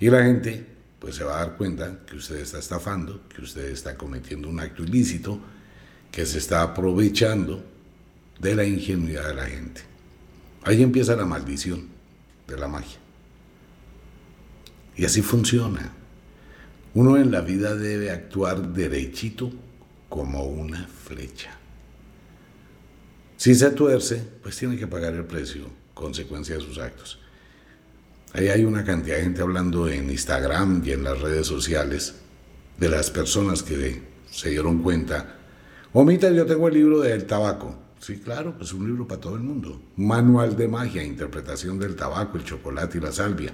y 0.00 0.10
la 0.10 0.24
gente 0.24 0.66
pues 0.98 1.16
se 1.16 1.24
va 1.24 1.36
a 1.36 1.46
dar 1.46 1.56
cuenta 1.56 2.00
que 2.06 2.16
usted 2.16 2.36
está 2.36 2.58
estafando, 2.58 3.28
que 3.28 3.42
usted 3.42 3.66
está 3.66 3.96
cometiendo 3.96 4.48
un 4.48 4.58
acto 4.58 4.82
ilícito, 4.82 5.38
que 6.10 6.24
se 6.24 6.38
está 6.38 6.62
aprovechando 6.62 7.62
de 8.40 8.54
la 8.54 8.64
ingenuidad 8.64 9.28
de 9.28 9.34
la 9.34 9.46
gente. 9.46 9.82
Ahí 10.62 10.82
empieza 10.82 11.14
la 11.14 11.26
maldición 11.26 11.88
de 12.48 12.56
la 12.56 12.68
magia. 12.68 13.03
Y 14.96 15.04
así 15.04 15.22
funciona. 15.22 15.92
Uno 16.94 17.16
en 17.16 17.30
la 17.30 17.40
vida 17.40 17.74
debe 17.74 18.10
actuar 18.10 18.72
derechito 18.72 19.50
como 20.08 20.44
una 20.44 20.86
flecha. 20.86 21.50
Si 23.36 23.54
se 23.54 23.70
tuerce, 23.72 24.22
pues 24.42 24.56
tiene 24.56 24.76
que 24.76 24.86
pagar 24.86 25.14
el 25.14 25.24
precio, 25.24 25.64
consecuencia 25.92 26.54
de 26.54 26.60
sus 26.60 26.78
actos. 26.78 27.18
Ahí 28.32 28.48
hay 28.48 28.64
una 28.64 28.84
cantidad 28.84 29.16
de 29.16 29.22
gente 29.22 29.42
hablando 29.42 29.88
en 29.88 30.10
Instagram 30.10 30.82
y 30.84 30.92
en 30.92 31.04
las 31.04 31.20
redes 31.20 31.46
sociales 31.46 32.14
de 32.78 32.88
las 32.88 33.10
personas 33.10 33.62
que 33.62 34.02
se 34.30 34.50
dieron 34.50 34.82
cuenta. 34.82 35.36
Omita, 35.92 36.30
yo 36.30 36.46
tengo 36.46 36.68
el 36.68 36.74
libro 36.74 37.00
del 37.00 37.24
tabaco. 37.24 37.76
Sí, 38.00 38.18
claro, 38.18 38.54
pues 38.56 38.72
un 38.72 38.86
libro 38.86 39.06
para 39.06 39.20
todo 39.20 39.36
el 39.36 39.42
mundo. 39.42 39.80
Manual 39.96 40.56
de 40.56 40.68
magia, 40.68 41.02
interpretación 41.02 41.78
del 41.78 41.96
tabaco, 41.96 42.38
el 42.38 42.44
chocolate 42.44 42.98
y 42.98 43.00
la 43.00 43.12
salvia. 43.12 43.52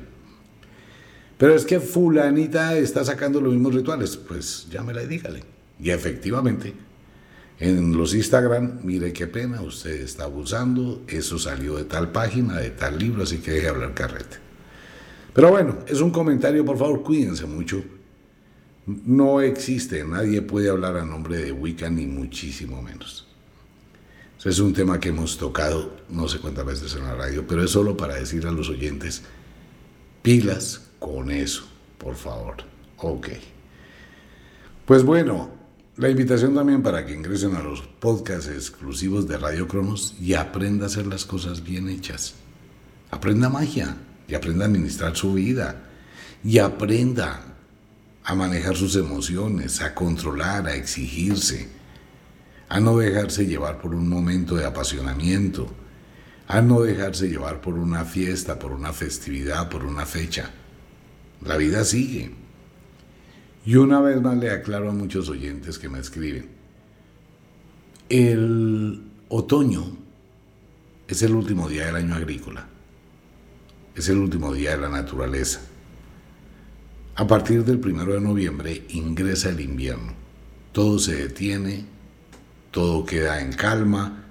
Pero 1.40 1.54
es 1.54 1.64
que 1.64 1.80
fulanita 1.80 2.76
está 2.76 3.02
sacando 3.02 3.40
los 3.40 3.54
mismos 3.54 3.74
rituales. 3.74 4.14
Pues 4.14 4.66
llámela 4.70 5.02
y 5.02 5.06
dígale. 5.06 5.42
Y 5.82 5.88
efectivamente, 5.88 6.74
en 7.58 7.96
los 7.96 8.12
Instagram, 8.12 8.80
mire 8.82 9.14
qué 9.14 9.26
pena, 9.26 9.62
usted 9.62 10.02
está 10.02 10.24
abusando, 10.24 11.02
eso 11.08 11.38
salió 11.38 11.76
de 11.76 11.84
tal 11.84 12.12
página, 12.12 12.58
de 12.58 12.68
tal 12.68 12.98
libro, 12.98 13.22
así 13.22 13.38
que 13.38 13.52
deje 13.52 13.68
hablar 13.68 13.94
carrete. 13.94 14.36
Pero 15.32 15.50
bueno, 15.50 15.78
es 15.86 16.02
un 16.02 16.10
comentario, 16.10 16.62
por 16.62 16.76
favor, 16.76 17.02
cuídense 17.02 17.46
mucho. 17.46 17.82
No 18.84 19.40
existe, 19.40 20.04
nadie 20.04 20.42
puede 20.42 20.68
hablar 20.68 20.98
a 20.98 21.06
nombre 21.06 21.38
de 21.38 21.52
Wicca, 21.52 21.88
ni 21.88 22.04
muchísimo 22.04 22.82
menos. 22.82 23.26
Es 24.44 24.58
un 24.58 24.74
tema 24.74 25.00
que 25.00 25.08
hemos 25.08 25.38
tocado 25.38 25.96
no 26.10 26.28
sé 26.28 26.38
cuántas 26.38 26.66
veces 26.66 26.94
en 26.96 27.04
la 27.04 27.14
radio, 27.14 27.46
pero 27.46 27.64
es 27.64 27.70
solo 27.70 27.96
para 27.96 28.16
decir 28.16 28.46
a 28.46 28.50
los 28.50 28.68
oyentes, 28.68 29.22
pilas 30.20 30.89
con 31.00 31.32
eso, 31.32 31.64
por 31.98 32.14
favor. 32.14 32.58
Ok. 32.98 33.28
Pues 34.84 35.02
bueno, 35.02 35.50
la 35.96 36.08
invitación 36.08 36.54
también 36.54 36.82
para 36.82 37.04
que 37.04 37.14
ingresen 37.14 37.56
a 37.56 37.62
los 37.62 37.80
podcasts 37.80 38.48
exclusivos 38.48 39.26
de 39.26 39.38
Radio 39.38 39.66
Cronos 39.66 40.14
y 40.20 40.34
aprenda 40.34 40.84
a 40.84 40.86
hacer 40.86 41.08
las 41.08 41.24
cosas 41.24 41.64
bien 41.64 41.88
hechas. 41.88 42.34
Aprenda 43.10 43.48
magia 43.48 43.96
y 44.28 44.34
aprenda 44.34 44.64
a 44.64 44.68
administrar 44.68 45.16
su 45.16 45.34
vida 45.34 45.88
y 46.44 46.58
aprenda 46.58 47.56
a 48.22 48.34
manejar 48.36 48.76
sus 48.76 48.94
emociones, 48.94 49.80
a 49.80 49.92
controlar, 49.96 50.68
a 50.68 50.76
exigirse 50.76 51.80
a 52.70 52.78
no 52.78 52.96
dejarse 52.96 53.46
llevar 53.46 53.78
por 53.78 53.96
un 53.96 54.08
momento 54.08 54.54
de 54.54 54.64
apasionamiento, 54.64 55.68
a 56.46 56.62
no 56.62 56.80
dejarse 56.82 57.28
llevar 57.28 57.60
por 57.60 57.74
una 57.74 58.04
fiesta, 58.04 58.60
por 58.60 58.70
una 58.70 58.92
festividad, 58.92 59.68
por 59.68 59.84
una 59.84 60.06
fecha. 60.06 60.50
La 61.44 61.56
vida 61.56 61.84
sigue. 61.84 62.30
Y 63.64 63.76
una 63.76 64.00
vez 64.00 64.20
más 64.20 64.36
le 64.38 64.50
aclaro 64.50 64.90
a 64.90 64.92
muchos 64.92 65.28
oyentes 65.28 65.78
que 65.78 65.88
me 65.88 65.98
escriben, 65.98 66.48
el 68.08 69.02
otoño 69.28 69.96
es 71.06 71.22
el 71.22 71.34
último 71.34 71.68
día 71.68 71.86
del 71.86 71.96
año 71.96 72.14
agrícola. 72.14 72.66
es 73.94 74.08
el 74.08 74.18
último 74.18 74.54
día 74.54 74.70
de 74.70 74.78
la 74.78 74.88
naturaleza. 74.88 75.60
A 77.16 77.26
partir 77.26 77.64
del 77.64 77.80
primero 77.80 78.14
de 78.14 78.20
noviembre 78.20 78.84
ingresa 78.88 79.50
el 79.50 79.60
invierno. 79.60 80.14
Todo 80.72 80.98
se 80.98 81.16
detiene, 81.16 81.84
todo 82.70 83.04
queda 83.04 83.42
en 83.42 83.52
calma, 83.52 84.24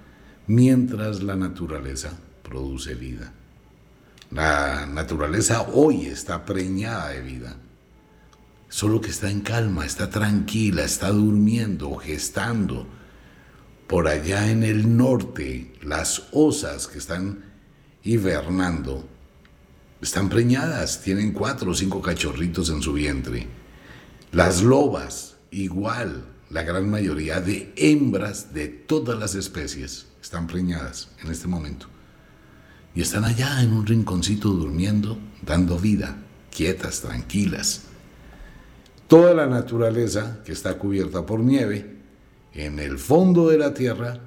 mientras 0.47 1.21
la 1.21 1.35
naturaleza 1.35 2.17
produce 2.41 2.95
vida. 2.95 3.33
La 4.31 4.85
naturaleza 4.85 5.63
hoy 5.73 6.05
está 6.05 6.45
preñada 6.45 7.09
de 7.09 7.21
vida, 7.21 7.57
solo 8.67 9.01
que 9.01 9.09
está 9.09 9.31
en 9.31 9.41
calma, 9.41 9.87
está 9.87 10.11
tranquila, 10.11 10.83
está 10.83 11.09
durmiendo, 11.09 11.95
gestando. 11.95 12.87
Por 13.87 14.07
allá 14.07 14.51
en 14.51 14.63
el 14.63 14.95
norte, 14.95 15.73
las 15.81 16.27
osas 16.31 16.87
que 16.87 16.99
están 16.99 17.43
hibernando 18.03 19.03
están 19.99 20.29
preñadas, 20.29 21.01
tienen 21.01 21.33
cuatro 21.33 21.71
o 21.71 21.75
cinco 21.75 21.99
cachorritos 21.99 22.69
en 22.69 22.83
su 22.83 22.93
vientre. 22.93 23.47
Las 24.31 24.61
lobas, 24.61 25.37
igual, 25.49 26.23
la 26.51 26.61
gran 26.61 26.87
mayoría 26.87 27.41
de 27.41 27.73
hembras 27.75 28.53
de 28.53 28.67
todas 28.67 29.17
las 29.17 29.33
especies 29.33 30.05
están 30.21 30.45
preñadas 30.45 31.09
en 31.23 31.31
este 31.31 31.47
momento. 31.47 31.87
Y 32.95 33.01
están 33.01 33.23
allá 33.25 33.61
en 33.61 33.73
un 33.73 33.85
rinconcito 33.85 34.49
durmiendo, 34.49 35.17
dando 35.41 35.77
vida, 35.77 36.17
quietas, 36.51 37.01
tranquilas. 37.01 37.83
Toda 39.07 39.33
la 39.33 39.47
naturaleza 39.47 40.39
que 40.43 40.51
está 40.51 40.77
cubierta 40.77 41.25
por 41.25 41.39
nieve, 41.39 41.97
en 42.53 42.79
el 42.79 42.97
fondo 42.97 43.49
de 43.49 43.57
la 43.57 43.73
tierra, 43.73 44.19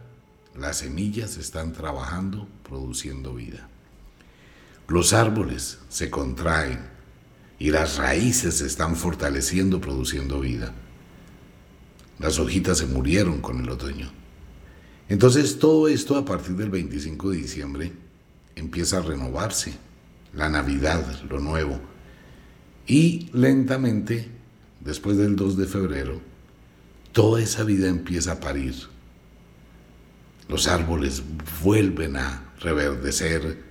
las 0.56 0.78
semillas 0.78 1.36
están 1.36 1.72
trabajando, 1.72 2.48
produciendo 2.62 3.34
vida. 3.34 3.68
Los 4.88 5.12
árboles 5.12 5.78
se 5.88 6.10
contraen 6.10 6.80
y 7.58 7.70
las 7.70 7.96
raíces 7.96 8.58
se 8.58 8.66
están 8.66 8.96
fortaleciendo, 8.96 9.80
produciendo 9.80 10.40
vida. 10.40 10.72
Las 12.18 12.38
hojitas 12.38 12.78
se 12.78 12.86
murieron 12.86 13.40
con 13.40 13.60
el 13.60 13.68
otoño. 13.70 14.10
Entonces 15.08 15.58
todo 15.58 15.88
esto 15.88 16.16
a 16.16 16.24
partir 16.24 16.56
del 16.56 16.70
25 16.70 17.30
de 17.30 17.36
diciembre 17.36 17.92
empieza 18.56 18.98
a 18.98 19.02
renovarse. 19.02 19.74
La 20.34 20.48
Navidad, 20.48 21.04
lo 21.28 21.40
nuevo. 21.40 21.78
Y 22.86 23.30
lentamente, 23.32 24.28
después 24.80 25.16
del 25.16 25.36
2 25.36 25.56
de 25.56 25.66
febrero, 25.66 26.20
toda 27.12 27.42
esa 27.42 27.64
vida 27.64 27.88
empieza 27.88 28.32
a 28.32 28.40
parir. 28.40 28.74
Los 30.48 30.66
árboles 30.66 31.22
vuelven 31.62 32.16
a 32.16 32.52
reverdecer, 32.60 33.62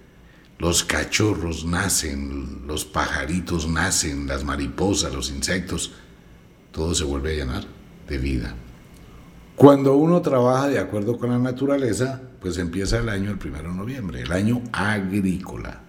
los 0.59 0.83
cachorros 0.83 1.65
nacen, 1.65 2.67
los 2.67 2.85
pajaritos 2.85 3.67
nacen, 3.67 4.27
las 4.27 4.43
mariposas, 4.43 5.13
los 5.13 5.31
insectos, 5.31 5.93
todo 6.71 6.93
se 6.95 7.03
vuelve 7.03 7.33
a 7.33 7.35
llenar 7.37 7.63
de 8.07 8.17
vida. 8.17 8.55
Cuando 9.55 9.95
uno 9.95 10.21
trabaja 10.21 10.67
de 10.69 10.79
acuerdo 10.79 11.17
con 11.17 11.29
la 11.29 11.39
naturaleza, 11.39 12.21
pues 12.41 12.57
empieza 12.57 12.99
el 12.99 13.07
año 13.07 13.31
el 13.31 13.37
primero 13.37 13.69
de 13.69 13.75
noviembre, 13.75 14.21
el 14.21 14.31
año 14.31 14.61
agrícola. 14.73 15.81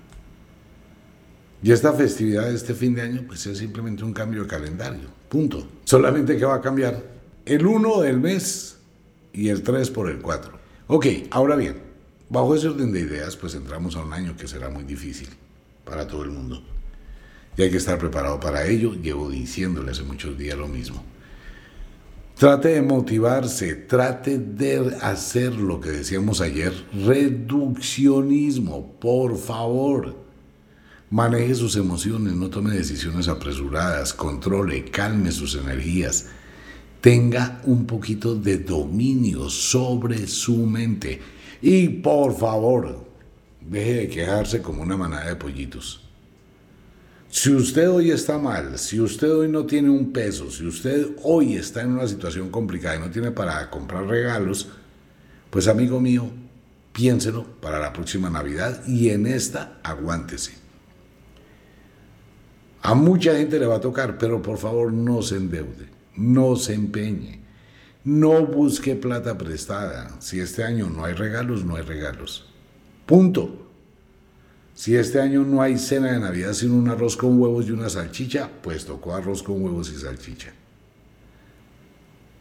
Y 1.62 1.72
esta 1.72 1.92
festividad 1.92 2.48
de 2.48 2.54
este 2.54 2.74
fin 2.74 2.94
de 2.94 3.02
año, 3.02 3.24
pues 3.26 3.46
es 3.46 3.58
simplemente 3.58 4.04
un 4.04 4.12
cambio 4.12 4.42
de 4.42 4.48
calendario. 4.48 5.08
Punto. 5.28 5.66
Solamente 5.84 6.36
que 6.36 6.44
va 6.44 6.56
a 6.56 6.60
cambiar 6.60 7.02
el 7.46 7.66
1 7.66 8.00
del 8.02 8.20
mes 8.20 8.78
y 9.32 9.48
el 9.48 9.62
3 9.62 9.90
por 9.90 10.10
el 10.10 10.18
4. 10.18 10.60
Ok, 10.88 11.06
ahora 11.30 11.56
bien, 11.56 11.92
Bajo 12.32 12.54
ese 12.54 12.68
orden 12.68 12.92
de 12.92 13.00
ideas, 13.00 13.36
pues 13.36 13.54
entramos 13.54 13.94
a 13.94 14.02
un 14.02 14.14
año 14.14 14.34
que 14.38 14.48
será 14.48 14.70
muy 14.70 14.84
difícil 14.84 15.28
para 15.84 16.06
todo 16.06 16.22
el 16.22 16.30
mundo. 16.30 16.62
Y 17.58 17.60
hay 17.60 17.70
que 17.70 17.76
estar 17.76 17.98
preparado 17.98 18.40
para 18.40 18.66
ello. 18.66 18.94
Llevo 18.94 19.28
diciéndole 19.28 19.90
hace 19.90 20.02
muchos 20.02 20.38
días 20.38 20.56
lo 20.56 20.66
mismo. 20.66 21.04
Trate 22.42 22.70
de 22.70 22.82
motivarse, 22.82 23.76
trate 23.76 24.36
de 24.36 24.96
hacer 25.00 25.54
lo 25.54 25.80
que 25.80 25.90
decíamos 25.90 26.40
ayer, 26.40 26.72
reduccionismo, 26.92 28.96
por 28.98 29.38
favor. 29.38 30.16
Maneje 31.08 31.54
sus 31.54 31.76
emociones, 31.76 32.32
no 32.32 32.50
tome 32.50 32.74
decisiones 32.74 33.28
apresuradas, 33.28 34.12
controle, 34.12 34.86
calme 34.86 35.30
sus 35.30 35.54
energías, 35.54 36.30
tenga 37.00 37.60
un 37.62 37.86
poquito 37.86 38.34
de 38.34 38.58
dominio 38.58 39.48
sobre 39.48 40.26
su 40.26 40.66
mente 40.66 41.20
y 41.60 41.88
por 41.88 42.36
favor, 42.36 43.06
deje 43.60 43.94
de 43.94 44.08
quejarse 44.08 44.60
como 44.60 44.82
una 44.82 44.96
manada 44.96 45.28
de 45.28 45.36
pollitos. 45.36 46.01
Si 47.32 47.50
usted 47.50 47.88
hoy 47.88 48.10
está 48.10 48.36
mal, 48.36 48.78
si 48.78 49.00
usted 49.00 49.34
hoy 49.34 49.48
no 49.48 49.64
tiene 49.64 49.88
un 49.88 50.12
peso, 50.12 50.50
si 50.50 50.66
usted 50.66 51.16
hoy 51.22 51.54
está 51.54 51.80
en 51.80 51.92
una 51.92 52.06
situación 52.06 52.50
complicada 52.50 52.96
y 52.96 52.98
no 52.98 53.10
tiene 53.10 53.30
para 53.30 53.70
comprar 53.70 54.04
regalos, 54.04 54.68
pues 55.48 55.66
amigo 55.66 55.98
mío, 55.98 56.28
piénselo 56.92 57.44
para 57.62 57.78
la 57.80 57.94
próxima 57.94 58.28
Navidad 58.28 58.86
y 58.86 59.08
en 59.08 59.26
esta 59.26 59.78
aguántese. 59.82 60.52
A 62.82 62.94
mucha 62.94 63.34
gente 63.34 63.58
le 63.58 63.64
va 63.64 63.76
a 63.76 63.80
tocar, 63.80 64.18
pero 64.18 64.42
por 64.42 64.58
favor 64.58 64.92
no 64.92 65.22
se 65.22 65.36
endeude, 65.36 65.88
no 66.14 66.56
se 66.56 66.74
empeñe. 66.74 67.40
No 68.04 68.44
busque 68.44 68.94
plata 68.94 69.38
prestada. 69.38 70.20
Si 70.20 70.38
este 70.38 70.64
año 70.64 70.90
no 70.90 71.06
hay 71.06 71.14
regalos, 71.14 71.64
no 71.64 71.76
hay 71.76 71.82
regalos. 71.82 72.52
Punto. 73.06 73.71
Si 74.74 74.96
este 74.96 75.20
año 75.20 75.44
no 75.44 75.60
hay 75.60 75.78
cena 75.78 76.12
de 76.12 76.20
Navidad 76.20 76.54
sin 76.54 76.72
un 76.72 76.88
arroz 76.88 77.16
con 77.16 77.38
huevos 77.38 77.66
y 77.66 77.72
una 77.72 77.90
salchicha, 77.90 78.50
pues 78.62 78.84
tocó 78.84 79.14
arroz 79.14 79.42
con 79.42 79.62
huevos 79.62 79.90
y 79.90 79.98
salchicha. 79.98 80.52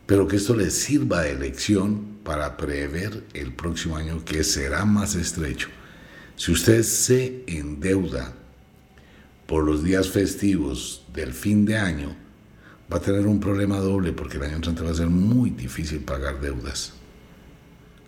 Pero 0.05 0.27
que 0.27 0.37
esto 0.37 0.55
le 0.55 0.69
sirva 0.71 1.21
de 1.21 1.35
lección 1.35 2.17
para 2.23 2.57
prever 2.57 3.23
el 3.33 3.53
próximo 3.53 3.97
año 3.97 4.23
que 4.23 4.43
será 4.43 4.85
más 4.85 5.15
estrecho. 5.15 5.69
Si 6.35 6.51
usted 6.51 6.83
se 6.83 7.43
endeuda 7.47 8.33
por 9.45 9.63
los 9.63 9.83
días 9.83 10.09
festivos 10.09 11.05
del 11.13 11.33
fin 11.33 11.65
de 11.65 11.77
año, 11.77 12.15
va 12.91 12.97
a 12.97 13.01
tener 13.01 13.27
un 13.27 13.39
problema 13.39 13.77
doble 13.79 14.13
porque 14.13 14.37
el 14.37 14.43
año 14.43 14.55
entrante 14.55 14.81
va 14.81 14.91
a 14.91 14.95
ser 14.95 15.07
muy 15.07 15.49
difícil 15.49 15.99
pagar 15.99 16.39
deudas. 16.41 16.93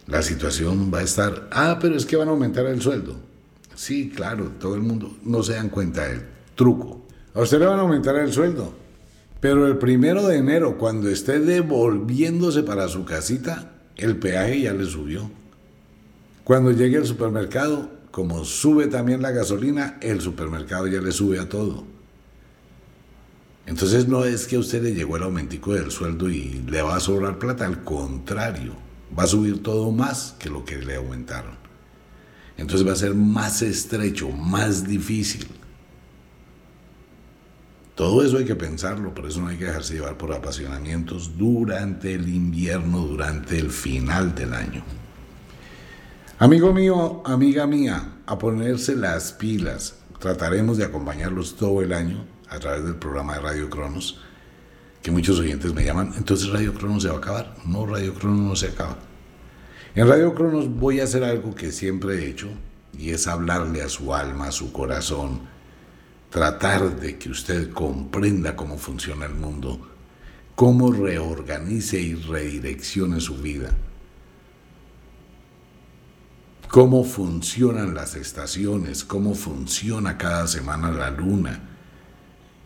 La 0.08 0.22
situación 0.22 0.92
va 0.94 1.00
a 1.00 1.04
estar, 1.04 1.48
ah, 1.52 1.78
pero 1.82 1.96
es 1.96 2.06
que 2.06 2.16
van 2.16 2.28
a 2.28 2.32
aumentar 2.32 2.66
el 2.66 2.82
sueldo. 2.82 3.33
Sí, 3.76 4.10
claro, 4.10 4.52
todo 4.60 4.76
el 4.76 4.82
mundo 4.82 5.18
no 5.24 5.44
se 5.44 5.54
dan 5.54 5.70
cuenta 5.70 6.08
del 6.08 6.24
truco. 6.56 7.06
A 7.34 7.42
usted 7.42 7.60
le 7.60 7.66
van 7.66 7.80
a 7.80 7.82
aumentar 7.82 8.16
el 8.16 8.32
sueldo, 8.32 8.74
pero 9.40 9.68
el 9.68 9.78
primero 9.78 10.28
de 10.28 10.38
enero, 10.38 10.78
cuando 10.78 11.10
esté 11.10 11.40
devolviéndose 11.40 12.64
para 12.64 12.88
su 12.88 13.06
casita, 13.06 13.72
el 13.98 14.18
peaje 14.18 14.62
ya 14.62 14.74
le 14.74 14.86
subió. 14.86 15.30
Cuando 16.44 16.72
llegue 16.72 16.98
al 16.98 17.06
supermercado, 17.06 17.90
como 18.12 18.46
sube 18.46 18.88
también 18.88 19.22
la 19.22 19.32
gasolina, 19.32 19.98
el 20.02 20.22
supermercado 20.22 20.88
ya 20.88 21.02
le 21.02 21.12
sube 21.12 21.40
a 21.40 21.50
todo. 21.50 21.84
Entonces 23.66 24.08
no 24.08 24.26
es 24.26 24.46
que 24.46 24.58
a 24.58 24.60
usted 24.60 24.84
le 24.84 24.94
llegó 24.94 25.18
el 25.18 25.24
aumentico 25.24 25.74
del 25.74 25.90
sueldo 25.90 26.30
y 26.30 26.64
le 26.68 26.82
va 26.82 26.98
a 26.98 27.00
sobrar 27.00 27.40
plata, 27.40 27.66
al 27.66 27.84
contrario, 27.84 28.74
va 29.18 29.24
a 29.24 29.28
subir 29.28 29.64
todo 29.64 29.92
más 29.92 30.36
que 30.38 30.50
lo 30.50 30.66
que 30.66 30.78
le 30.78 30.96
aumentaron. 30.96 31.63
Entonces 32.58 32.88
va 32.88 32.94
a 32.94 32.98
ser 32.98 33.16
más 33.16 33.62
estrecho, 33.62 34.30
más 34.30 34.88
difícil. 34.88 35.48
Todo 37.96 38.24
eso 38.24 38.38
hay 38.38 38.46
que 38.46 38.56
pensarlo, 38.56 39.14
por 39.14 39.28
eso 39.28 39.40
no 39.40 39.50
hay 39.50 39.58
que 39.58 39.66
dejarse 39.66 39.94
llevar 39.94 40.18
por 40.18 40.34
apasionamientos 40.34 41.38
durante 41.38 42.14
el 42.14 42.28
invierno, 42.28 43.02
durante 43.02 43.60
el 43.60 43.70
final 43.70 44.34
del 44.34 44.54
año. 44.54 44.84
Amigo 46.40 46.74
mío, 46.74 47.22
amiga 47.26 47.68
mía, 47.68 48.16
a 48.26 48.38
ponerse 48.40 48.96
las 48.96 49.32
pilas. 49.34 49.96
Trataremos 50.20 50.78
de 50.78 50.86
acompañarlos 50.86 51.56
todo 51.56 51.82
el 51.84 51.94
año 51.94 52.26
a 52.50 52.60
través 52.60 52.84
del 52.84 52.96
programa 52.96 53.36
de 53.36 53.42
Radio 53.42 53.70
Cronos, 53.70 54.20
que 55.04 55.12
muchos 55.12 55.40
oyentes 55.40 55.74
me 55.74 55.86
llaman, 55.86 56.14
entonces 56.18 56.50
Radio 56.50 56.74
Cronos 56.74 57.04
se 57.04 57.10
va 57.10 57.16
a 57.16 57.18
acabar. 57.20 57.56
No, 57.66 57.86
Radio 57.86 58.16
Cronos 58.16 58.40
no 58.40 58.56
se 58.56 58.68
acaba. 58.68 58.98
En 59.96 60.08
Radio 60.08 60.34
Cronos 60.34 60.74
voy 60.74 61.00
a 61.00 61.04
hacer 61.04 61.24
algo 61.24 61.54
que 61.54 61.72
siempre 61.72 62.16
he 62.16 62.28
hecho, 62.28 62.50
y 62.98 63.12
es 63.12 63.28
hablarle 63.28 63.84
a 63.84 63.90
su 63.90 64.16
alma, 64.16 64.48
a 64.48 64.52
su 64.52 64.74
corazón, 64.74 65.42
tratar 66.32 67.00
de 67.00 67.20
que 67.20 67.30
usted 67.30 67.72
comprenda 67.72 68.56
cómo 68.56 68.80
funciona 68.80 69.28
el 69.28 69.36
mundo, 69.36 69.80
cómo 70.56 70.92
reorganice 70.92 72.00
y 72.02 72.16
redireccione 72.16 73.22
su 73.22 73.38
vida, 73.38 73.70
cómo 76.70 77.04
funcionan 77.04 77.94
las 77.94 78.16
estaciones, 78.16 79.04
cómo 79.04 79.36
funciona 79.36 80.18
cada 80.18 80.48
semana 80.48 80.92
la 80.92 81.12
luna, 81.12 81.70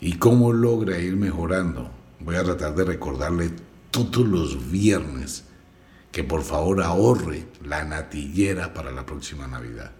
y 0.00 0.14
cómo 0.14 0.54
logra 0.54 0.98
ir 0.98 1.16
mejorando. 1.16 1.90
Voy 2.20 2.36
a 2.36 2.44
tratar 2.44 2.74
de 2.74 2.84
recordarle 2.84 3.50
todos 3.90 4.26
los 4.26 4.70
viernes 4.70 5.44
que 6.12 6.24
por 6.24 6.42
favor 6.42 6.82
ahorre 6.82 7.44
la 7.64 7.84
natillera 7.84 8.74
para 8.74 8.90
la 8.90 9.04
próxima 9.04 9.46
Navidad. 9.46 9.92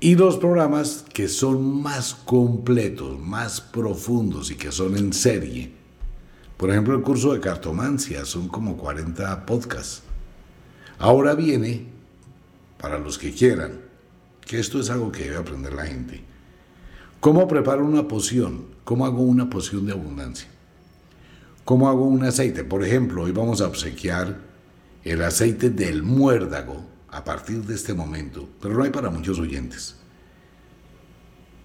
Y 0.00 0.16
los 0.16 0.36
programas 0.36 1.04
que 1.12 1.28
son 1.28 1.82
más 1.82 2.14
completos, 2.14 3.18
más 3.18 3.60
profundos 3.60 4.50
y 4.50 4.56
que 4.56 4.72
son 4.72 4.96
en 4.96 5.12
serie. 5.12 5.72
Por 6.56 6.70
ejemplo, 6.70 6.94
el 6.94 7.02
curso 7.02 7.32
de 7.32 7.40
cartomancia 7.40 8.24
son 8.24 8.48
como 8.48 8.76
40 8.76 9.46
podcasts. 9.46 10.02
Ahora 10.98 11.34
viene, 11.34 11.86
para 12.78 12.98
los 12.98 13.18
que 13.18 13.32
quieran, 13.32 13.80
que 14.46 14.58
esto 14.58 14.78
es 14.78 14.90
algo 14.90 15.10
que 15.10 15.24
debe 15.24 15.36
aprender 15.38 15.72
la 15.72 15.86
gente. 15.86 16.22
¿Cómo 17.20 17.48
preparo 17.48 17.84
una 17.84 18.06
poción? 18.06 18.66
¿Cómo 18.84 19.06
hago 19.06 19.22
una 19.22 19.48
poción 19.48 19.86
de 19.86 19.92
abundancia? 19.92 20.48
¿Cómo 21.64 21.88
hago 21.88 22.04
un 22.04 22.22
aceite? 22.24 22.62
Por 22.62 22.84
ejemplo, 22.84 23.22
hoy 23.22 23.32
vamos 23.32 23.62
a 23.62 23.66
obsequiar 23.66 24.53
el 25.04 25.22
aceite 25.22 25.70
del 25.70 26.02
muérdago 26.02 26.84
a 27.08 27.22
partir 27.22 27.62
de 27.62 27.74
este 27.74 27.94
momento, 27.94 28.48
pero 28.60 28.74
no 28.74 28.82
hay 28.82 28.90
para 28.90 29.10
muchos 29.10 29.38
oyentes. 29.38 29.96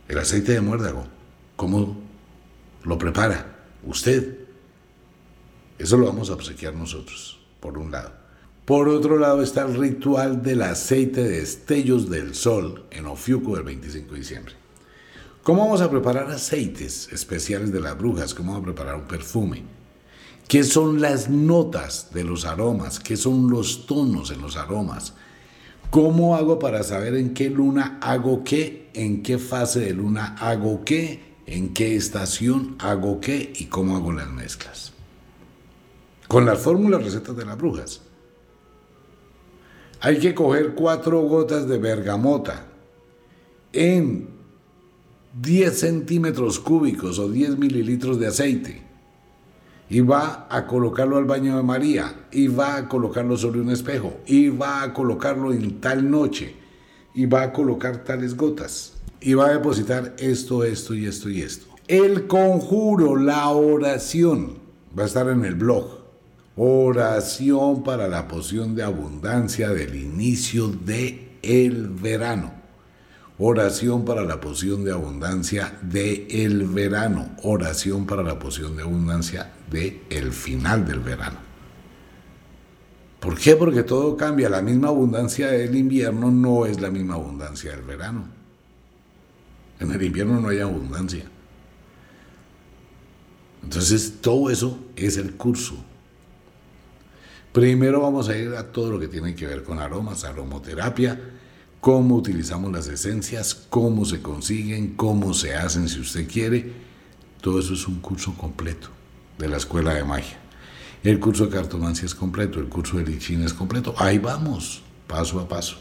El 0.08 0.17
aceite 0.19 0.52
de 0.54 0.62
muérdago, 0.62 1.06
¿cómo 1.56 1.97
lo 2.84 2.97
prepara 2.97 3.56
usted? 3.84 4.39
Eso 5.78 5.97
lo 5.97 6.08
vamos 6.08 6.30
a 6.30 6.34
obsequiar 6.34 6.75
nosotros, 6.75 7.39
por 7.62 7.78
un 7.78 7.91
lado. 7.91 8.12
Por 8.65 8.89
otro 8.89 9.17
lado 9.17 9.41
está 9.41 9.65
el 9.65 9.75
ritual 9.75 10.43
del 10.43 10.62
aceite 10.62 11.23
de 11.23 11.41
estellos 11.41 12.10
del 12.10 12.36
sol 12.36 12.86
en 12.91 13.08
Ofiuco 13.08 13.56
del 13.56 13.63
25 13.63 14.13
de 14.13 14.19
diciembre. 14.19 14.54
¿Cómo 15.41 15.63
vamos 15.63 15.82
a 15.82 15.89
preparar 15.89 16.30
aceites 16.30 17.10
especiales 17.12 17.71
de 17.71 17.80
las 17.80 17.97
brujas? 17.97 18.36
¿Cómo 18.36 18.52
vamos 18.52 18.69
a 18.69 18.73
preparar 18.73 18.95
un 18.95 19.08
perfume? 19.08 19.79
¿Qué 20.50 20.64
son 20.64 21.00
las 21.00 21.30
notas 21.30 22.08
de 22.12 22.24
los 22.24 22.44
aromas? 22.44 23.00
¿Qué 23.00 23.18
son 23.18 23.52
los 23.52 23.86
tonos 23.86 24.32
en 24.32 24.42
los 24.42 24.58
aromas? 24.58 25.14
¿Cómo 25.92 26.36
hago 26.36 26.58
para 26.58 26.82
saber 26.82 27.14
en 27.14 27.36
qué 27.36 27.52
luna 27.52 28.00
hago 28.02 28.44
qué? 28.44 28.90
¿En 28.96 29.22
qué 29.22 29.38
fase 29.38 29.82
de 29.82 29.94
luna 29.94 30.36
hago 30.40 30.84
qué? 30.84 31.36
¿En 31.46 31.72
qué 31.76 31.96
estación 31.96 32.78
hago 32.80 33.20
qué? 33.20 33.54
¿Y 33.58 33.66
cómo 33.66 33.96
hago 33.96 34.12
las 34.12 34.28
mezclas? 34.32 34.92
Con 36.28 36.48
las 36.48 36.58
fórmulas 36.58 37.04
recetas 37.04 37.38
de 37.38 37.46
las 37.46 37.56
brujas. 37.56 38.02
Hay 40.00 40.18
que 40.18 40.34
coger 40.34 40.74
cuatro 40.74 41.22
gotas 41.22 41.68
de 41.68 41.78
bergamota 41.78 42.66
en 43.72 44.30
10 45.40 45.80
centímetros 45.80 46.60
cúbicos 46.60 47.20
o 47.20 47.30
10 47.30 47.60
mililitros 47.60 48.20
de 48.20 48.26
aceite 48.26 48.88
y 49.89 50.02
va 50.02 50.47
a 50.49 50.67
colocarlo 50.67 51.17
al 51.17 51.25
baño 51.25 51.58
de 51.58 51.63
María, 51.63 52.28
y 52.32 52.47
va 52.47 52.75
a 52.75 52.88
colocarlo 52.88 53.36
sobre 53.38 53.60
un 53.60 53.71
espejo, 53.71 54.19
y 54.28 54.49
va 54.49 54.84
a 54.84 54.93
colocarlo 54.93 55.52
en 55.52 55.82
tal 55.82 56.10
noche, 56.10 56.56
y 57.15 57.25
va 57.25 57.43
a 57.43 57.54
colocar 57.54 58.04
tales 58.04 58.38
gotas, 58.38 58.93
y 59.19 59.34
va 59.34 59.47
a 59.47 59.54
depositar 59.54 60.15
esto, 60.19 60.63
esto 60.63 60.93
y 60.93 61.08
esto 61.08 61.30
y 61.30 61.41
esto. 61.41 61.65
El 61.88 62.28
conjuro, 62.28 63.15
la 63.15 63.49
oración, 63.49 64.60
va 64.97 65.04
a 65.04 65.08
estar 65.08 65.28
en 65.28 65.43
el 65.43 65.56
blog. 65.56 65.99
Oración 66.56 67.84
para 67.84 68.08
la 68.08 68.28
poción 68.28 68.75
de 68.75 68.84
abundancia 68.84 69.69
del 69.69 69.95
inicio 69.95 70.67
de 70.67 71.38
el 71.41 71.88
verano. 71.88 72.59
Oración 73.41 74.04
para 74.04 74.23
la 74.25 74.41
poción 74.41 74.84
de 74.84 74.91
abundancia 74.91 75.80
de 75.82 76.28
el 76.30 76.65
verano. 76.67 77.30
Oración 77.43 78.06
para 78.06 78.21
la 78.21 78.38
poción 78.38 78.75
de 78.75 78.84
abundancia 78.84 79.54
de 79.71 80.04
el 80.10 80.34
final 80.34 80.86
del 80.86 80.99
verano. 80.99 81.38
¿Por 83.21 83.38
qué? 83.38 83.56
Porque 83.56 83.84
todo 83.84 84.17
cambia. 84.17 84.49
La 84.49 84.62
misma 84.62 84.89
abundancia 84.89 85.47
del 85.47 85.73
invierno 85.75 86.30
no 86.32 86.65
es 86.65 86.82
la 86.82 86.91
misma 86.91 87.15
abundancia 87.15 87.71
del 87.71 87.84
verano. 87.84 88.28
En 89.80 89.91
el 89.91 90.02
invierno 90.04 90.41
no 90.41 90.49
hay 90.49 90.60
abundancia. 90.60 91.23
Entonces, 93.63 94.15
todo 94.19 94.49
eso 94.49 94.80
es 94.97 95.15
el 95.15 95.36
curso. 95.36 95.75
Primero 97.54 98.02
vamos 98.02 98.28
a 98.28 98.38
ir 98.38 98.49
a 98.56 98.69
todo 98.69 98.91
lo 98.91 98.99
que 98.99 99.08
tiene 99.08 99.34
que 99.34 99.47
ver 99.47 99.63
con 99.63 99.80
aromas, 99.80 100.25
aromoterapia, 100.25 101.19
cómo 101.80 102.15
utilizamos 102.15 102.72
las 102.72 102.88
esencias, 102.88 103.54
cómo 103.54 104.06
se 104.06 104.22
consiguen, 104.22 104.96
cómo 104.96 105.34
se 105.34 105.56
hacen 105.56 105.88
si 105.88 106.00
usted 106.00 106.28
quiere. 106.28 106.72
Todo 107.42 107.60
eso 107.60 107.74
es 107.74 107.88
un 107.88 108.00
curso 108.00 108.34
completo 108.36 108.89
de 109.38 109.48
la 109.48 109.58
escuela 109.58 109.94
de 109.94 110.04
magia. 110.04 110.38
El 111.04 111.20
curso 111.20 111.46
de 111.46 111.52
cartomancia 111.52 112.06
es 112.06 112.13
completo, 112.13 112.60
el 112.60 112.68
curso 112.68 112.98
de 112.98 113.06
lichín 113.06 113.44
es 113.44 113.54
completo. 113.54 113.96
Ahí 113.98 114.18
vamos, 114.18 114.82
paso 115.08 115.39
a 115.39 115.48
paso. 115.48 115.78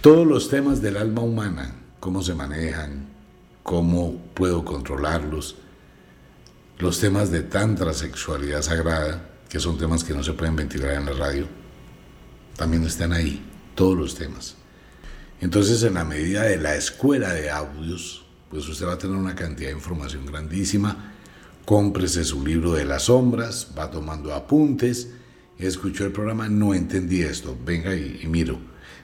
Todos 0.00 0.26
los 0.26 0.48
temas 0.48 0.80
del 0.80 0.96
alma 0.96 1.20
humana, 1.20 1.74
cómo 2.00 2.22
se 2.22 2.34
manejan, 2.34 3.06
cómo 3.62 4.16
puedo 4.32 4.64
controlarlos, 4.64 5.56
los 6.78 7.00
temas 7.00 7.30
de 7.30 7.42
tantra 7.42 7.92
sexualidad 7.92 8.62
sagrada, 8.62 9.30
que 9.48 9.60
son 9.60 9.76
temas 9.76 10.04
que 10.04 10.14
no 10.14 10.22
se 10.22 10.32
pueden 10.32 10.56
ventilar 10.56 10.92
en 10.92 11.06
la 11.06 11.12
radio, 11.12 11.46
también 12.56 12.84
están 12.84 13.12
ahí 13.12 13.44
todos 13.76 13.96
los 13.96 14.16
temas. 14.16 14.56
Entonces, 15.40 15.84
en 15.84 15.94
la 15.94 16.04
medida 16.04 16.42
de 16.42 16.56
la 16.56 16.74
escuela 16.74 17.32
de 17.32 17.50
audios, 17.50 18.26
pues 18.50 18.68
usted 18.68 18.86
va 18.86 18.94
a 18.94 18.98
tener 18.98 19.16
una 19.16 19.36
cantidad 19.36 19.68
de 19.68 19.76
información 19.76 20.26
grandísima. 20.26 21.12
Cómprese 21.64 22.24
su 22.24 22.44
libro 22.44 22.72
de 22.72 22.84
las 22.84 23.04
sombras, 23.04 23.72
va 23.78 23.90
tomando 23.90 24.34
apuntes, 24.34 25.10
escuchó 25.58 26.04
el 26.04 26.12
programa, 26.12 26.48
no 26.48 26.74
entendí 26.74 27.22
esto, 27.22 27.56
venga 27.64 27.94
y, 27.94 28.20
y 28.22 28.26
miro. 28.26 28.58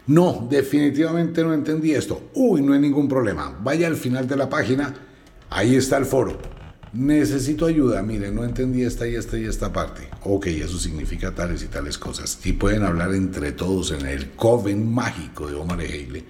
No, 0.08 0.48
definitivamente 0.50 1.44
no 1.44 1.54
entendí 1.54 1.92
esto. 1.92 2.30
Uy, 2.34 2.62
no 2.62 2.72
hay 2.72 2.80
ningún 2.80 3.08
problema. 3.08 3.56
Vaya 3.62 3.86
al 3.86 3.96
final 3.96 4.26
de 4.26 4.36
la 4.36 4.48
página, 4.48 4.94
ahí 5.50 5.76
está 5.76 5.96
el 5.98 6.06
foro 6.06 6.61
necesito 6.92 7.66
ayuda, 7.66 8.02
mire, 8.02 8.30
no 8.30 8.44
entendí 8.44 8.82
esta 8.82 9.06
y 9.08 9.14
esta 9.14 9.38
y 9.38 9.44
esta 9.44 9.72
parte. 9.72 10.08
Ok, 10.24 10.46
eso 10.46 10.78
significa 10.78 11.34
tales 11.34 11.62
y 11.62 11.68
tales 11.68 11.98
cosas. 11.98 12.38
Y 12.44 12.52
pueden 12.52 12.82
hablar 12.82 13.14
entre 13.14 13.52
todos 13.52 13.92
en 13.92 14.06
el 14.06 14.32
Coven 14.32 14.92
mágico 14.92 15.46
de 15.46 15.54
Omar 15.54 15.80
Heile, 15.80 16.24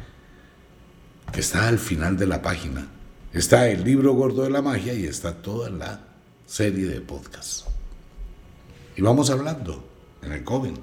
que 1.32 1.40
está 1.40 1.68
al 1.68 1.78
final 1.78 2.16
de 2.16 2.26
la 2.26 2.40
página. 2.42 2.88
Está 3.32 3.68
el 3.68 3.82
libro 3.82 4.12
gordo 4.12 4.42
de 4.42 4.50
la 4.50 4.62
magia 4.62 4.94
y 4.94 5.04
está 5.04 5.34
toda 5.40 5.70
la 5.70 6.00
serie 6.46 6.86
de 6.86 7.00
podcasts. 7.00 7.64
Y 8.94 9.02
vamos 9.02 9.30
hablando 9.30 9.82
en 10.22 10.32
el 10.32 10.44
Coven. 10.44 10.74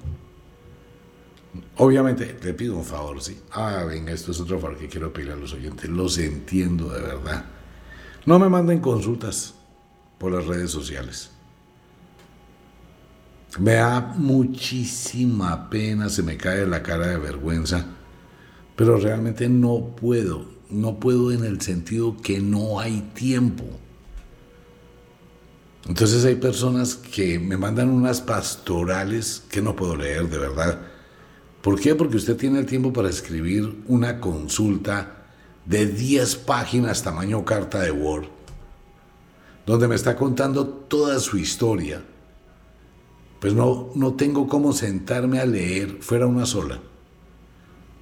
Obviamente, 1.76 2.38
le 2.42 2.54
pido 2.54 2.76
un 2.76 2.84
favor, 2.84 3.20
sí. 3.22 3.40
Ah, 3.52 3.84
venga, 3.86 4.12
esto 4.12 4.32
es 4.32 4.40
otro 4.40 4.60
favor 4.60 4.78
que 4.78 4.88
quiero 4.88 5.12
pedirle 5.12 5.34
a 5.34 5.36
los 5.36 5.52
oyentes. 5.52 5.88
Los 5.88 6.18
entiendo 6.18 6.90
de 6.90 7.00
verdad. 7.00 7.44
No 8.26 8.38
me 8.38 8.48
manden 8.48 8.80
consultas 8.80 9.54
por 10.20 10.32
las 10.32 10.44
redes 10.44 10.70
sociales. 10.70 11.30
Me 13.58 13.72
da 13.72 14.00
muchísima 14.16 15.70
pena, 15.70 16.10
se 16.10 16.22
me 16.22 16.36
cae 16.36 16.66
la 16.66 16.82
cara 16.82 17.06
de 17.06 17.16
vergüenza, 17.16 17.86
pero 18.76 18.98
realmente 18.98 19.48
no 19.48 19.96
puedo, 19.96 20.44
no 20.68 21.00
puedo 21.00 21.32
en 21.32 21.44
el 21.44 21.62
sentido 21.62 22.18
que 22.22 22.38
no 22.38 22.78
hay 22.78 23.00
tiempo. 23.14 23.64
Entonces 25.88 26.22
hay 26.26 26.34
personas 26.34 26.96
que 26.96 27.38
me 27.38 27.56
mandan 27.56 27.88
unas 27.88 28.20
pastorales 28.20 29.42
que 29.50 29.62
no 29.62 29.74
puedo 29.74 29.96
leer 29.96 30.28
de 30.28 30.38
verdad. 30.38 30.80
¿Por 31.62 31.80
qué? 31.80 31.94
Porque 31.94 32.18
usted 32.18 32.36
tiene 32.36 32.58
el 32.58 32.66
tiempo 32.66 32.92
para 32.92 33.08
escribir 33.08 33.82
una 33.88 34.20
consulta 34.20 35.24
de 35.64 35.86
10 35.86 36.36
páginas 36.36 37.02
tamaño 37.02 37.42
carta 37.46 37.80
de 37.80 37.90
Word 37.90 38.39
donde 39.70 39.86
me 39.86 39.94
está 39.94 40.16
contando 40.16 40.66
toda 40.66 41.20
su 41.20 41.38
historia, 41.38 42.02
pues 43.38 43.54
no, 43.54 43.90
no 43.94 44.14
tengo 44.14 44.48
cómo 44.48 44.72
sentarme 44.72 45.38
a 45.38 45.46
leer 45.46 45.98
fuera 46.00 46.26
una 46.26 46.44
sola. 46.44 46.80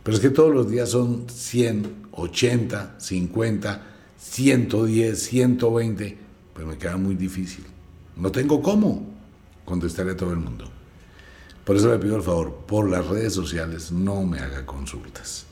Pero 0.02 0.16
es 0.16 0.22
que 0.22 0.30
todos 0.30 0.54
los 0.54 0.70
días 0.70 0.88
son 0.88 1.26
100, 1.28 2.06
80, 2.12 2.94
50, 2.98 3.86
110, 4.16 5.22
120, 5.22 6.18
pues 6.54 6.66
me 6.66 6.78
queda 6.78 6.96
muy 6.96 7.16
difícil. 7.16 7.66
No 8.16 8.32
tengo 8.32 8.62
cómo 8.62 9.06
contestarle 9.66 10.12
a 10.12 10.16
todo 10.16 10.30
el 10.30 10.38
mundo. 10.38 10.70
Por 11.66 11.76
eso 11.76 11.90
le 11.90 11.98
pido 11.98 12.16
el 12.16 12.22
favor, 12.22 12.64
por 12.66 12.88
las 12.88 13.06
redes 13.06 13.34
sociales 13.34 13.92
no 13.92 14.22
me 14.22 14.38
haga 14.38 14.64
consultas. 14.64 15.44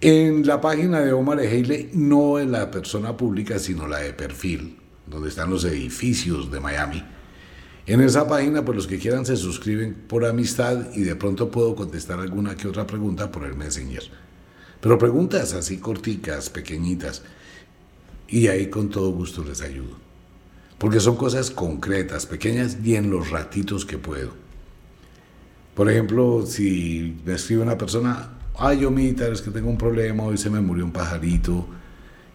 En 0.00 0.44
la 0.44 0.60
página 0.60 0.98
de 0.98 1.12
Omar 1.12 1.40
Ejeile 1.40 1.90
no 1.92 2.40
es 2.40 2.48
la 2.48 2.72
persona 2.72 3.16
pública, 3.16 3.60
sino 3.60 3.86
la 3.86 3.98
de 3.98 4.12
perfil 4.12 4.87
donde 5.10 5.28
están 5.28 5.50
los 5.50 5.64
edificios 5.64 6.50
de 6.50 6.60
Miami. 6.60 7.04
En 7.86 8.00
esa 8.00 8.28
página, 8.28 8.64
pues 8.64 8.76
los 8.76 8.86
que 8.86 8.98
quieran 8.98 9.24
se 9.24 9.36
suscriben 9.36 9.94
por 9.94 10.24
amistad 10.24 10.92
y 10.94 11.02
de 11.02 11.16
pronto 11.16 11.50
puedo 11.50 11.74
contestar 11.74 12.20
alguna 12.20 12.56
que 12.56 12.68
otra 12.68 12.86
pregunta 12.86 13.32
por 13.32 13.44
el 13.44 13.54
Messenger. 13.54 14.02
Pero 14.80 14.98
preguntas 14.98 15.54
así 15.54 15.78
corticas, 15.78 16.50
pequeñitas, 16.50 17.22
y 18.28 18.48
ahí 18.48 18.68
con 18.68 18.90
todo 18.90 19.10
gusto 19.10 19.42
les 19.42 19.62
ayudo. 19.62 19.96
Porque 20.76 21.00
son 21.00 21.16
cosas 21.16 21.50
concretas, 21.50 22.26
pequeñas 22.26 22.76
y 22.84 22.94
en 22.94 23.10
los 23.10 23.30
ratitos 23.30 23.84
que 23.84 23.98
puedo. 23.98 24.32
Por 25.74 25.90
ejemplo, 25.90 26.44
si 26.46 27.16
me 27.24 27.34
escribe 27.34 27.62
una 27.62 27.78
persona, 27.78 28.38
Ay, 28.60 28.80
yo, 28.80 28.90
es 28.90 29.40
que 29.40 29.52
tengo 29.52 29.70
un 29.70 29.78
problema, 29.78 30.24
hoy 30.24 30.36
se 30.36 30.50
me 30.50 30.60
murió 30.60 30.84
un 30.84 30.90
pajarito 30.90 31.64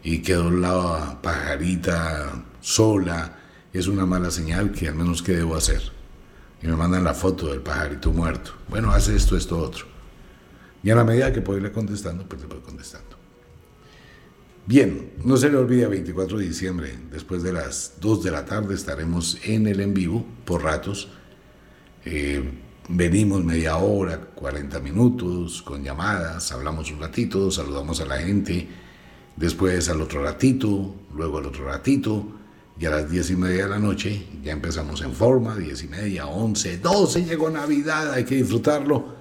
y 0.04 0.20
quedó 0.20 0.52
la 0.52 1.20
pajarita 1.22 2.44
sola. 2.60 3.40
Es 3.72 3.88
una 3.88 4.06
mala 4.06 4.30
señal 4.30 4.72
que 4.72 4.88
al 4.88 4.96
menos 4.96 5.24
que 5.24 5.34
debo 5.34 5.56
hacer. 5.56 5.82
Y 6.62 6.68
me 6.68 6.76
mandan 6.76 7.04
la 7.04 7.14
foto 7.14 7.48
del 7.48 7.62
pajarito 7.62 8.12
muerto. 8.12 8.52
Bueno, 8.70 8.92
hace 8.92 9.16
esto, 9.16 9.36
esto, 9.36 9.58
otro. 9.58 9.86
Y 10.84 10.90
a 10.90 10.96
la 10.96 11.04
medida 11.04 11.32
que 11.32 11.42
puedo 11.42 11.58
irle 11.58 11.72
contestando, 11.72 12.28
pues 12.28 12.42
le 12.42 12.48
voy 12.48 12.60
contestando. 12.60 13.18
Bien, 14.66 15.12
no 15.26 15.36
se 15.36 15.50
le 15.50 15.58
olvide, 15.58 15.88
24 15.88 16.38
de 16.38 16.46
diciembre, 16.46 16.98
después 17.12 17.44
de 17.44 17.52
las 17.52 17.96
2 18.00 18.24
de 18.24 18.32
la 18.32 18.46
tarde, 18.46 18.76
estaremos 18.76 19.38
en 19.44 19.68
el 19.68 19.82
en 19.82 19.94
vivo 19.94 20.26
por 20.46 20.64
ratos. 20.64 21.10
Eh, 22.06 22.50
venimos 22.88 23.44
media 23.44 23.76
hora, 23.78 24.20
40 24.22 24.80
minutos, 24.80 25.62
con 25.62 25.84
llamadas, 25.84 26.50
hablamos 26.54 26.92
un 26.92 27.02
ratito, 27.02 27.52
saludamos 27.52 28.00
a 28.00 28.06
la 28.06 28.20
gente, 28.20 28.70
después 29.36 29.90
al 29.90 30.02
otro 30.02 30.24
ratito, 30.24 30.96
luego 31.16 31.38
al 31.38 31.46
otro 31.46 31.66
ratito, 31.66 32.26
y 32.80 32.86
a 32.86 32.90
las 32.90 33.10
10 33.10 33.32
y 33.32 33.36
media 33.36 33.64
de 33.64 33.70
la 33.70 33.80
noche 33.80 34.26
ya 34.44 34.52
empezamos 34.52 35.02
en 35.02 35.14
forma, 35.14 35.56
10 35.56 35.84
y 35.84 35.88
media, 35.88 36.26
11, 36.28 36.78
12, 36.80 37.26
llegó 37.26 37.50
Navidad, 37.50 38.12
hay 38.14 38.24
que 38.24 38.36
disfrutarlo, 38.36 39.16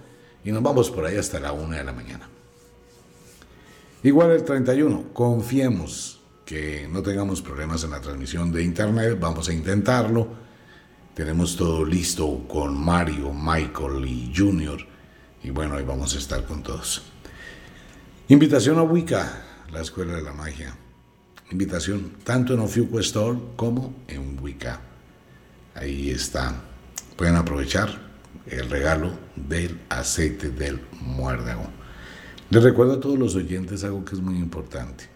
y 0.45 0.53
nos 0.53 0.63
vamos 0.63 0.91
por 0.91 1.05
ahí 1.05 1.17
hasta 1.17 1.39
la 1.39 1.53
1 1.53 1.77
de 1.77 1.85
la 1.85 1.93
mañana. 1.93 2.29
Igual 4.03 4.31
el 4.33 4.45
31, 4.45 5.13
confiemos 5.13 6.21
que 6.45 6.89
no 6.91 7.03
tengamos 7.03 7.41
problemas 7.41 7.85
en 7.85 7.91
la 7.91 8.01
transmisión 8.01 8.51
de 8.51 8.63
internet, 8.63 9.17
vamos 9.21 9.49
a 9.49 9.53
intentarlo 9.53 10.43
tenemos 11.15 11.57
todo 11.57 11.85
listo 11.85 12.47
con 12.49 12.75
Mario, 12.83 13.35
Michael 13.35 14.07
y 14.07 14.33
Junior. 14.35 14.79
Y 15.43 15.51
bueno, 15.51 15.75
ahí 15.75 15.85
vamos 15.85 16.15
a 16.15 16.19
estar 16.19 16.45
con 16.47 16.63
todos. 16.63 17.03
Invitación 18.29 18.79
a 18.79 18.83
Wicca, 18.83 19.45
la 19.73 19.81
Escuela 19.81 20.15
de 20.15 20.23
la 20.23 20.33
Magia. 20.33 20.77
Invitación 21.51 22.13
tanto 22.25 22.55
en 22.55 22.61
Ofiuco 22.61 23.01
como 23.57 23.95
en 24.07 24.39
Wicca. 24.41 24.81
Ahí 25.75 26.11
está. 26.11 26.55
Pueden 27.17 27.37
aprovechar 27.37 27.99
el 28.47 28.69
regalo 28.69 29.13
del 29.35 29.81
aceite 29.89 30.51
del 30.51 30.81
muérdago. 31.01 31.65
Les 32.51 32.63
recuerdo 32.63 32.95
a 32.95 33.01
todos 33.01 33.19
los 33.19 33.35
oyentes 33.35 33.83
algo 33.85 34.05
que 34.05 34.15
es 34.15 34.21
muy 34.21 34.37
importante. 34.37 35.09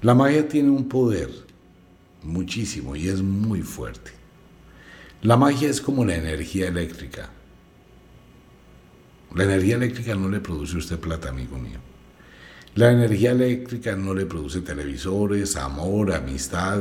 La 0.00 0.14
magia 0.14 0.48
tiene 0.48 0.70
un 0.70 0.88
poder 0.88 1.30
muchísimo 2.22 2.96
y 2.96 3.08
es 3.08 3.22
muy 3.22 3.62
fuerte. 3.62 4.10
La 5.20 5.36
magia 5.36 5.68
es 5.68 5.80
como 5.80 6.04
la 6.04 6.16
energía 6.16 6.68
eléctrica. 6.68 7.30
La 9.34 9.44
energía 9.44 9.76
eléctrica 9.76 10.14
no 10.14 10.28
le 10.28 10.40
produce 10.40 10.76
usted 10.76 10.98
plata, 10.98 11.28
amigo 11.28 11.58
mío. 11.58 11.91
La 12.74 12.90
energía 12.90 13.32
eléctrica 13.32 13.94
no 13.96 14.14
le 14.14 14.26
produce 14.26 14.60
televisores, 14.60 15.56
amor, 15.56 16.12
amistad, 16.12 16.80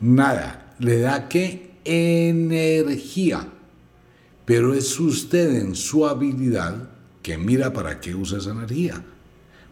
nada. 0.00 0.74
Le 0.78 1.00
da 1.00 1.28
qué? 1.28 1.74
Energía. 1.84 3.46
Pero 4.44 4.74
es 4.74 4.98
usted 4.98 5.56
en 5.56 5.74
su 5.74 6.06
habilidad 6.06 6.88
que 7.22 7.36
mira 7.36 7.72
para 7.72 8.00
qué 8.00 8.14
usa 8.14 8.38
esa 8.38 8.50
energía. 8.50 9.02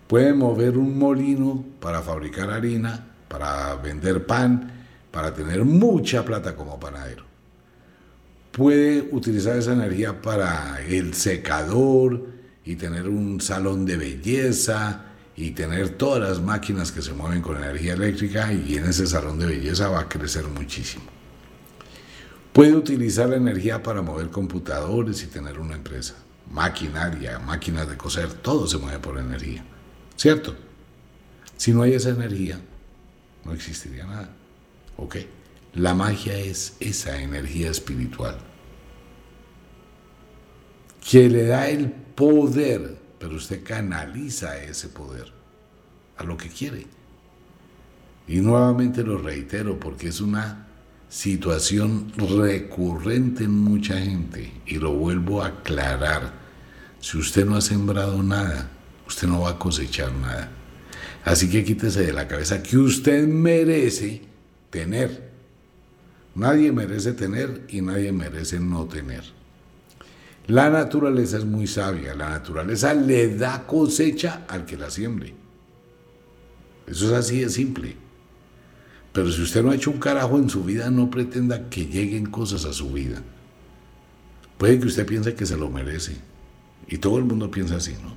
Puede 0.07 0.35
mover 0.35 0.77
un 0.77 0.99
molino 0.99 1.65
para 1.81 2.03
fabricar 2.03 2.51
harina, 2.51 3.13
para 3.29 3.75
vender 3.77 4.27
pan, 4.27 4.71
para 5.11 5.33
tener 5.33 5.65
mucha 5.65 6.25
plata 6.25 6.55
como 6.55 6.79
panadero 6.79 7.33
puede 8.53 9.09
utilizar 9.13 9.57
esa 9.57 9.73
energía 9.73 10.21
para 10.21 10.81
el 10.87 11.15
secador 11.15 12.27
y 12.65 12.77
tener 12.77 13.09
un 13.09 13.41
salón 13.41 13.87
de 13.87 13.97
belleza 13.97 15.07
y 15.37 15.53
tener 15.53 15.91
todas 15.91 16.21
las 16.21 16.41
máquinas 16.41 16.93
que 16.93 17.03
se 17.03 17.13
mueven 17.13 17.43
con 17.43 17.57
energía 17.57 17.95
eléctrica 17.95 18.53
y 18.53 18.77
en 18.77 18.85
ese 18.85 19.07
salón 19.07 19.39
de 19.39 19.47
belleza 19.47 19.89
va 19.89 20.01
a 20.01 20.09
crecer 20.09 20.47
muchísimo. 20.47 21.05
Puede 22.53 22.75
utilizar 22.75 23.29
la 23.29 23.37
energía 23.37 23.83
para 23.83 24.03
mover 24.03 24.29
computadores 24.29 25.23
y 25.23 25.27
tener 25.27 25.59
una 25.59 25.75
empresa, 25.75 26.15
maquinaria, 26.51 27.39
máquinas 27.39 27.89
de 27.89 27.97
coser, 27.97 28.33
todo 28.35 28.67
se 28.67 28.77
mueve 28.77 28.99
por 28.99 29.19
energía, 29.19 29.65
¿cierto? 30.17 30.55
Si 31.57 31.73
no 31.73 31.83
hay 31.83 31.95
esa 31.95 32.11
energía, 32.11 32.61
no 33.45 33.53
existiría 33.53 34.05
nada. 34.05 34.31
¿Ok? 34.97 35.17
La 35.75 35.95
magia 35.95 36.37
es 36.37 36.77
esa 36.81 37.21
energía 37.21 37.71
espiritual 37.71 38.39
que 41.09 41.29
le 41.29 41.47
da 41.47 41.69
el 41.69 41.91
poder, 41.91 42.97
pero 43.23 43.37
usted 43.37 43.63
canaliza 43.63 44.61
ese 44.61 44.89
poder 44.89 45.33
a 46.17 46.25
lo 46.25 46.37
que 46.37 46.49
quiere. 46.49 46.87
Y 48.27 48.41
nuevamente 48.41 49.05
lo 49.05 49.17
reitero 49.17 49.79
porque 49.79 50.09
es 50.09 50.21
una 50.21 50.67
situación 51.09 52.13
recurrente 52.17 53.45
en 53.45 53.57
mucha 53.57 53.97
gente 53.97 54.53
y 54.67 54.75
lo 54.79 54.95
vuelvo 54.95 55.41
a 55.41 55.47
aclarar. 55.47 56.33
Si 56.99 57.17
usted 57.17 57.47
no 57.47 57.55
ha 57.55 57.61
sembrado 57.61 58.25
nada, 58.25 58.69
usted 59.07 59.29
no 59.29 59.43
va 59.43 59.51
a 59.51 59.59
cosechar 59.59 60.11
nada. 60.11 60.51
Así 61.25 61.49
que 61.49 61.63
quítese 61.63 62.05
de 62.05 62.13
la 62.13 62.27
cabeza 62.27 62.61
que 62.61 62.77
usted 62.77 63.29
merece 63.29 64.23
tener. 64.69 65.31
Nadie 66.35 66.73
merece 66.73 67.13
tener 67.13 67.67
y 67.69 67.83
nadie 67.83 68.11
merece 68.11 68.59
no 68.59 68.87
tener. 68.87 69.23
La 70.49 70.71
naturaleza 70.71 71.39
es 71.39 71.45
muy 71.45 71.67
sabia, 71.67 72.15
la 72.15 72.31
naturaleza 72.31 72.95
le 72.95 73.37
da 73.37 73.67
cosecha 73.67 74.45
al 74.49 74.65
que 74.67 74.77
la 74.77 74.91
siembre. 74.91 75.35
Eso 76.87 77.07
es 77.07 77.13
así 77.13 77.41
de 77.41 77.49
simple. 77.49 77.97
Pero 79.13 79.31
si 79.31 79.43
usted 79.43 79.63
no 79.63 79.71
ha 79.71 79.75
hecho 79.75 79.91
un 79.91 79.99
carajo 79.99 80.39
en 80.39 80.49
su 80.49 80.65
vida, 80.65 80.91
no 80.91 81.11
pretenda 81.11 81.69
que 81.69 81.87
lleguen 81.87 82.27
cosas 82.27 82.65
a 82.65 82.73
su 82.73 82.91
vida. 82.93 83.23
Puede 84.59 84.81
que 84.81 84.87
usted 84.87 85.07
piense 85.07 85.35
que 85.35 85.47
se 85.47 85.57
lo 85.57 85.71
merece. 85.71 86.17
Y 86.89 86.99
todo 86.99 87.19
el 87.19 87.25
mundo 87.25 87.51
piensa 87.51 87.77
así, 87.77 87.93
¿no? 88.03 88.17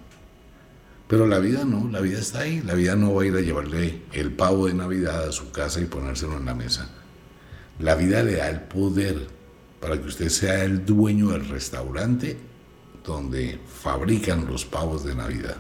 Pero 1.08 1.28
la 1.28 1.38
vida 1.38 1.66
no, 1.66 1.88
la 1.92 2.02
vida 2.02 2.18
está 2.18 2.42
ahí. 2.42 2.62
La 2.66 2.74
vida 2.74 2.96
no 2.96 3.14
va 3.14 3.24
a 3.24 3.26
ir 3.26 3.36
a 3.36 3.42
llevarle 3.42 4.02
el 4.14 4.32
pavo 4.32 4.68
de 4.68 4.74
Navidad 4.74 5.28
a 5.28 5.32
su 5.32 5.52
casa 5.52 5.80
y 5.82 5.86
ponérselo 5.86 6.38
en 6.38 6.46
la 6.46 6.56
mesa. 6.56 6.90
La 7.80 7.96
vida 7.96 8.24
le 8.24 8.38
da 8.38 8.50
el 8.50 8.62
poder 8.62 9.28
para 9.86 10.02
que 10.02 10.08
usted 10.08 10.30
sea 10.30 10.64
el 10.64 10.84
dueño 10.84 11.30
del 11.30 11.48
restaurante 11.48 12.36
donde 13.06 13.60
fabrican 13.68 14.48
los 14.48 14.66
pavos 14.66 15.06
de 15.06 15.14
Navidad. 15.14 15.58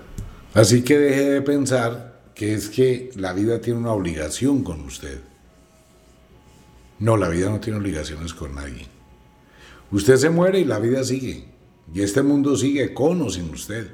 Así 0.55 0.81
que 0.81 0.97
deje 0.97 1.29
de 1.29 1.41
pensar 1.43 2.23
que 2.33 2.55
es 2.55 2.69
que 2.69 3.11
la 3.17 3.33
vida 3.33 3.61
tiene 3.61 3.81
una 3.81 3.91
obligación 3.91 4.63
con 4.63 4.81
usted. 4.81 5.21
No, 6.97 7.17
la 7.17 7.29
vida 7.29 7.51
no 7.51 7.59
tiene 7.59 7.77
obligaciones 7.77 8.33
con 8.33 8.55
nadie. 8.55 8.87
Usted 9.91 10.15
se 10.15 10.31
muere 10.31 10.59
y 10.59 10.65
la 10.65 10.79
vida 10.79 11.03
sigue. 11.03 11.45
Y 11.93 12.01
este 12.01 12.23
mundo 12.23 12.57
sigue 12.57 12.95
con 12.95 13.21
o 13.21 13.29
sin 13.29 13.51
usted. 13.51 13.91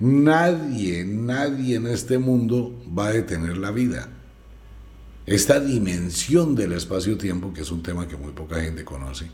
Nadie, 0.00 1.04
nadie 1.04 1.76
en 1.76 1.86
este 1.86 2.18
mundo 2.18 2.74
va 2.98 3.06
a 3.06 3.12
detener 3.12 3.58
la 3.58 3.70
vida. 3.70 4.08
Esta 5.26 5.60
dimensión 5.60 6.54
del 6.54 6.72
espacio-tiempo, 6.72 7.52
que 7.52 7.60
es 7.60 7.70
un 7.70 7.82
tema 7.82 8.08
que 8.08 8.16
muy 8.16 8.32
poca 8.32 8.60
gente 8.60 8.84
conoce. 8.84 9.30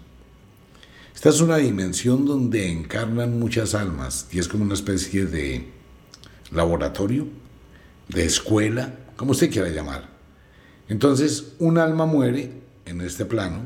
Esta 1.14 1.30
es 1.30 1.40
una 1.40 1.56
dimensión 1.56 2.26
donde 2.26 2.70
encarnan 2.70 3.38
muchas 3.38 3.74
almas 3.74 4.26
y 4.30 4.38
es 4.38 4.48
como 4.48 4.64
una 4.64 4.74
especie 4.74 5.24
de 5.24 5.66
laboratorio, 6.50 7.26
de 8.08 8.24
escuela, 8.24 8.94
como 9.16 9.30
usted 9.30 9.50
quiera 9.50 9.68
llamar. 9.70 10.10
Entonces, 10.88 11.54
un 11.58 11.78
alma 11.78 12.04
muere 12.04 12.52
en 12.84 13.00
este 13.00 13.24
plano, 13.24 13.62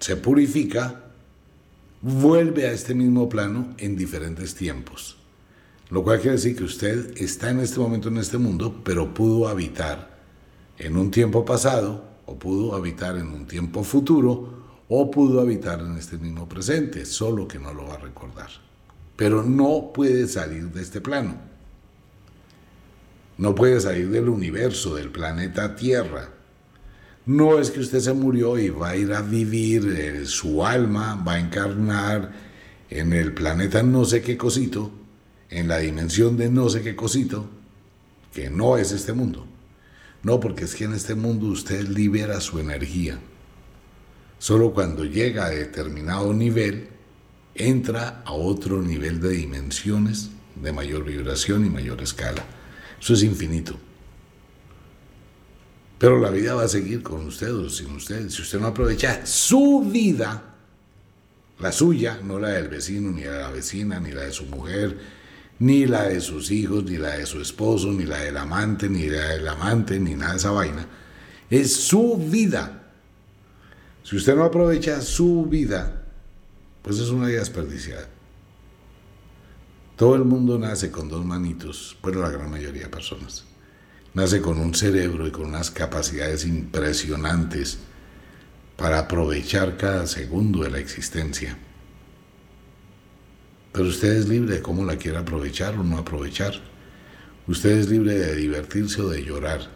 se 0.00 0.16
purifica, 0.16 1.04
vuelve 2.02 2.66
a 2.66 2.72
este 2.72 2.94
mismo 2.94 3.28
plano 3.28 3.74
en 3.78 3.96
diferentes 3.96 4.54
tiempos. 4.54 5.16
Lo 5.90 6.02
cual 6.02 6.20
quiere 6.20 6.36
decir 6.36 6.54
que 6.54 6.64
usted 6.64 7.16
está 7.16 7.50
en 7.50 7.60
este 7.60 7.80
momento 7.80 8.08
en 8.08 8.18
este 8.18 8.36
mundo, 8.36 8.82
pero 8.84 9.14
pudo 9.14 9.48
habitar 9.48 10.17
en 10.78 10.96
un 10.96 11.10
tiempo 11.10 11.44
pasado, 11.44 12.04
o 12.26 12.38
pudo 12.38 12.74
habitar 12.74 13.16
en 13.16 13.28
un 13.28 13.46
tiempo 13.46 13.82
futuro, 13.82 14.58
o 14.88 15.10
pudo 15.10 15.40
habitar 15.40 15.80
en 15.80 15.96
este 15.96 16.18
mismo 16.18 16.48
presente, 16.48 17.04
solo 17.04 17.48
que 17.48 17.58
no 17.58 17.74
lo 17.74 17.86
va 17.86 17.94
a 17.94 17.98
recordar. 17.98 18.50
Pero 19.16 19.42
no 19.42 19.90
puede 19.92 20.28
salir 20.28 20.70
de 20.70 20.82
este 20.82 21.00
plano. 21.00 21.36
No 23.36 23.54
puede 23.54 23.80
salir 23.80 24.10
del 24.10 24.28
universo, 24.28 24.94
del 24.94 25.10
planeta 25.10 25.74
Tierra. 25.74 26.30
No 27.26 27.58
es 27.58 27.70
que 27.70 27.80
usted 27.80 28.00
se 28.00 28.12
murió 28.12 28.58
y 28.58 28.70
va 28.70 28.90
a 28.90 28.96
ir 28.96 29.12
a 29.12 29.20
vivir, 29.20 29.94
eh, 29.96 30.26
su 30.26 30.64
alma 30.64 31.22
va 31.26 31.34
a 31.34 31.40
encarnar 31.40 32.32
en 32.90 33.12
el 33.12 33.34
planeta 33.34 33.82
no 33.82 34.04
sé 34.04 34.22
qué 34.22 34.36
cosito, 34.36 34.90
en 35.50 35.68
la 35.68 35.78
dimensión 35.78 36.36
de 36.36 36.50
no 36.50 36.68
sé 36.68 36.82
qué 36.82 36.96
cosito, 36.96 37.48
que 38.32 38.48
no 38.50 38.76
es 38.78 38.92
este 38.92 39.12
mundo. 39.12 39.47
No, 40.22 40.40
porque 40.40 40.64
es 40.64 40.74
que 40.74 40.84
en 40.84 40.94
este 40.94 41.14
mundo 41.14 41.46
usted 41.46 41.86
libera 41.88 42.40
su 42.40 42.58
energía. 42.58 43.18
Solo 44.38 44.72
cuando 44.72 45.04
llega 45.04 45.46
a 45.46 45.50
determinado 45.50 46.32
nivel, 46.32 46.88
entra 47.54 48.22
a 48.24 48.32
otro 48.32 48.82
nivel 48.82 49.20
de 49.20 49.30
dimensiones, 49.30 50.30
de 50.56 50.72
mayor 50.72 51.04
vibración 51.04 51.66
y 51.66 51.70
mayor 51.70 52.02
escala. 52.02 52.44
Eso 53.00 53.14
es 53.14 53.22
infinito. 53.22 53.78
Pero 55.98 56.20
la 56.20 56.30
vida 56.30 56.54
va 56.54 56.64
a 56.64 56.68
seguir 56.68 57.02
con 57.02 57.26
usted 57.26 57.52
o 57.52 57.68
sin 57.68 57.90
usted. 57.90 58.28
Si 58.28 58.42
usted 58.42 58.60
no 58.60 58.68
aprovecha 58.68 59.26
su 59.26 59.84
vida, 59.90 60.54
la 61.58 61.72
suya, 61.72 62.20
no 62.22 62.38
la 62.38 62.50
del 62.50 62.68
vecino, 62.68 63.10
ni 63.10 63.24
la 63.24 63.32
de 63.32 63.42
la 63.42 63.50
vecina, 63.50 63.98
ni 63.98 64.12
la 64.12 64.22
de 64.22 64.32
su 64.32 64.44
mujer, 64.46 64.96
ni 65.60 65.86
la 65.86 66.04
de 66.04 66.20
sus 66.20 66.50
hijos, 66.50 66.84
ni 66.84 66.96
la 66.96 67.16
de 67.16 67.26
su 67.26 67.40
esposo, 67.40 67.92
ni 67.92 68.04
la 68.04 68.18
del 68.18 68.36
amante, 68.36 68.88
ni 68.88 69.08
la 69.08 69.30
del 69.30 69.48
amante, 69.48 69.98
ni 69.98 70.14
nada 70.14 70.32
de 70.32 70.38
esa 70.38 70.50
vaina. 70.50 70.86
Es 71.50 71.74
su 71.74 72.16
vida. 72.16 72.92
Si 74.04 74.16
usted 74.16 74.36
no 74.36 74.44
aprovecha 74.44 75.00
su 75.00 75.46
vida, 75.46 76.02
pues 76.82 76.98
es 76.98 77.08
una 77.10 77.26
vida 77.26 77.40
desperdiciada. 77.40 78.08
Todo 79.96 80.14
el 80.14 80.24
mundo 80.24 80.58
nace 80.58 80.92
con 80.92 81.08
dos 81.08 81.24
manitos, 81.24 81.96
bueno, 82.00 82.20
la 82.20 82.30
gran 82.30 82.50
mayoría 82.50 82.84
de 82.84 82.88
personas. 82.88 83.44
Nace 84.14 84.40
con 84.40 84.58
un 84.58 84.74
cerebro 84.74 85.26
y 85.26 85.32
con 85.32 85.46
unas 85.46 85.70
capacidades 85.70 86.46
impresionantes 86.46 87.78
para 88.76 89.00
aprovechar 89.00 89.76
cada 89.76 90.06
segundo 90.06 90.62
de 90.62 90.70
la 90.70 90.78
existencia. 90.78 91.58
Pero 93.78 93.90
usted 93.90 94.12
es 94.12 94.28
libre 94.28 94.56
de 94.56 94.60
cómo 94.60 94.84
la 94.84 94.96
quiera 94.96 95.20
aprovechar 95.20 95.78
o 95.78 95.84
no 95.84 95.98
aprovechar. 95.98 96.52
Usted 97.46 97.70
es 97.78 97.88
libre 97.88 98.18
de 98.18 98.34
divertirse 98.34 99.00
o 99.00 99.08
de 99.08 99.22
llorar. 99.22 99.70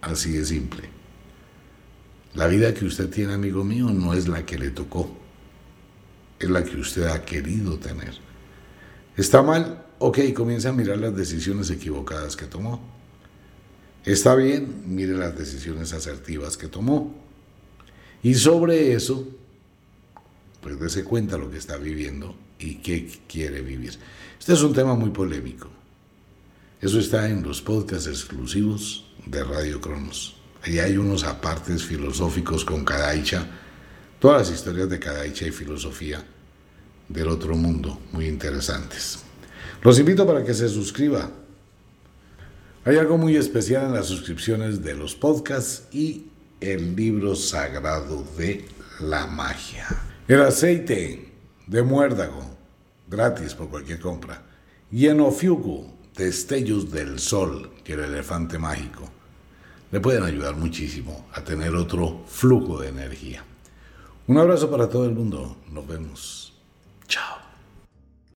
Así 0.00 0.32
de 0.32 0.46
simple. 0.46 0.88
La 2.32 2.46
vida 2.46 2.72
que 2.72 2.86
usted 2.86 3.10
tiene, 3.10 3.34
amigo 3.34 3.62
mío, 3.62 3.90
no 3.90 4.14
es 4.14 4.26
la 4.26 4.46
que 4.46 4.56
le 4.56 4.70
tocó. 4.70 5.14
Es 6.38 6.48
la 6.48 6.64
que 6.64 6.78
usted 6.78 7.08
ha 7.08 7.22
querido 7.26 7.78
tener. 7.78 8.14
¿Está 9.18 9.42
mal? 9.42 9.84
Ok, 9.98 10.20
comienza 10.34 10.70
a 10.70 10.72
mirar 10.72 10.96
las 10.96 11.14
decisiones 11.14 11.68
equivocadas 11.68 12.36
que 12.36 12.46
tomó. 12.46 12.80
Está 14.06 14.34
bien, 14.34 14.84
mire 14.86 15.12
las 15.12 15.36
decisiones 15.36 15.92
asertivas 15.92 16.56
que 16.56 16.68
tomó. 16.68 17.14
Y 18.22 18.32
sobre 18.32 18.94
eso, 18.94 19.28
pues 20.60 20.78
dése 20.78 21.04
cuenta 21.04 21.38
lo 21.38 21.50
que 21.50 21.58
está 21.58 21.76
viviendo 21.76 22.34
y 22.58 22.76
qué 22.76 23.10
quiere 23.28 23.62
vivir. 23.62 23.98
Este 24.38 24.52
es 24.52 24.62
un 24.62 24.72
tema 24.72 24.94
muy 24.94 25.10
polémico. 25.10 25.68
Eso 26.80 26.98
está 26.98 27.28
en 27.28 27.42
los 27.42 27.60
podcasts 27.60 28.06
exclusivos 28.06 29.06
de 29.26 29.44
Radio 29.44 29.80
Cronos. 29.80 30.36
Allí 30.62 30.78
hay 30.78 30.96
unos 30.96 31.24
apartes 31.24 31.84
filosóficos 31.84 32.64
con 32.64 32.84
Kadaicha, 32.84 33.46
todas 34.18 34.48
las 34.48 34.58
historias 34.58 34.88
de 34.88 34.98
Kadaicha 34.98 35.46
y 35.46 35.50
filosofía 35.50 36.24
del 37.08 37.28
otro 37.28 37.56
mundo, 37.56 38.00
muy 38.12 38.26
interesantes. 38.26 39.18
Los 39.82 39.98
invito 39.98 40.26
para 40.26 40.44
que 40.44 40.54
se 40.54 40.68
suscriba. 40.68 41.30
Hay 42.84 42.96
algo 42.96 43.18
muy 43.18 43.36
especial 43.36 43.86
en 43.86 43.94
las 43.94 44.06
suscripciones 44.06 44.82
de 44.82 44.94
los 44.94 45.14
podcasts 45.14 45.84
y 45.92 46.26
el 46.60 46.94
libro 46.94 47.34
sagrado 47.34 48.24
de 48.36 48.66
la 49.00 49.26
magia. 49.26 49.86
El 50.30 50.42
aceite 50.42 51.28
de 51.66 51.82
muérdago, 51.82 52.40
gratis 53.08 53.52
por 53.52 53.68
cualquier 53.68 53.98
compra. 53.98 54.40
Y 54.92 55.08
en 55.08 55.18
Ofiugu, 55.18 55.92
destellos 56.14 56.92
del 56.92 57.18
sol, 57.18 57.72
que 57.82 57.94
el 57.94 58.04
elefante 58.04 58.56
mágico. 58.56 59.10
Le 59.90 59.98
pueden 59.98 60.22
ayudar 60.22 60.54
muchísimo 60.54 61.26
a 61.32 61.42
tener 61.42 61.74
otro 61.74 62.22
flujo 62.28 62.80
de 62.80 62.90
energía. 62.90 63.42
Un 64.28 64.38
abrazo 64.38 64.70
para 64.70 64.88
todo 64.88 65.04
el 65.04 65.16
mundo. 65.16 65.56
Nos 65.68 65.84
vemos. 65.88 66.52
Chao. 67.08 67.49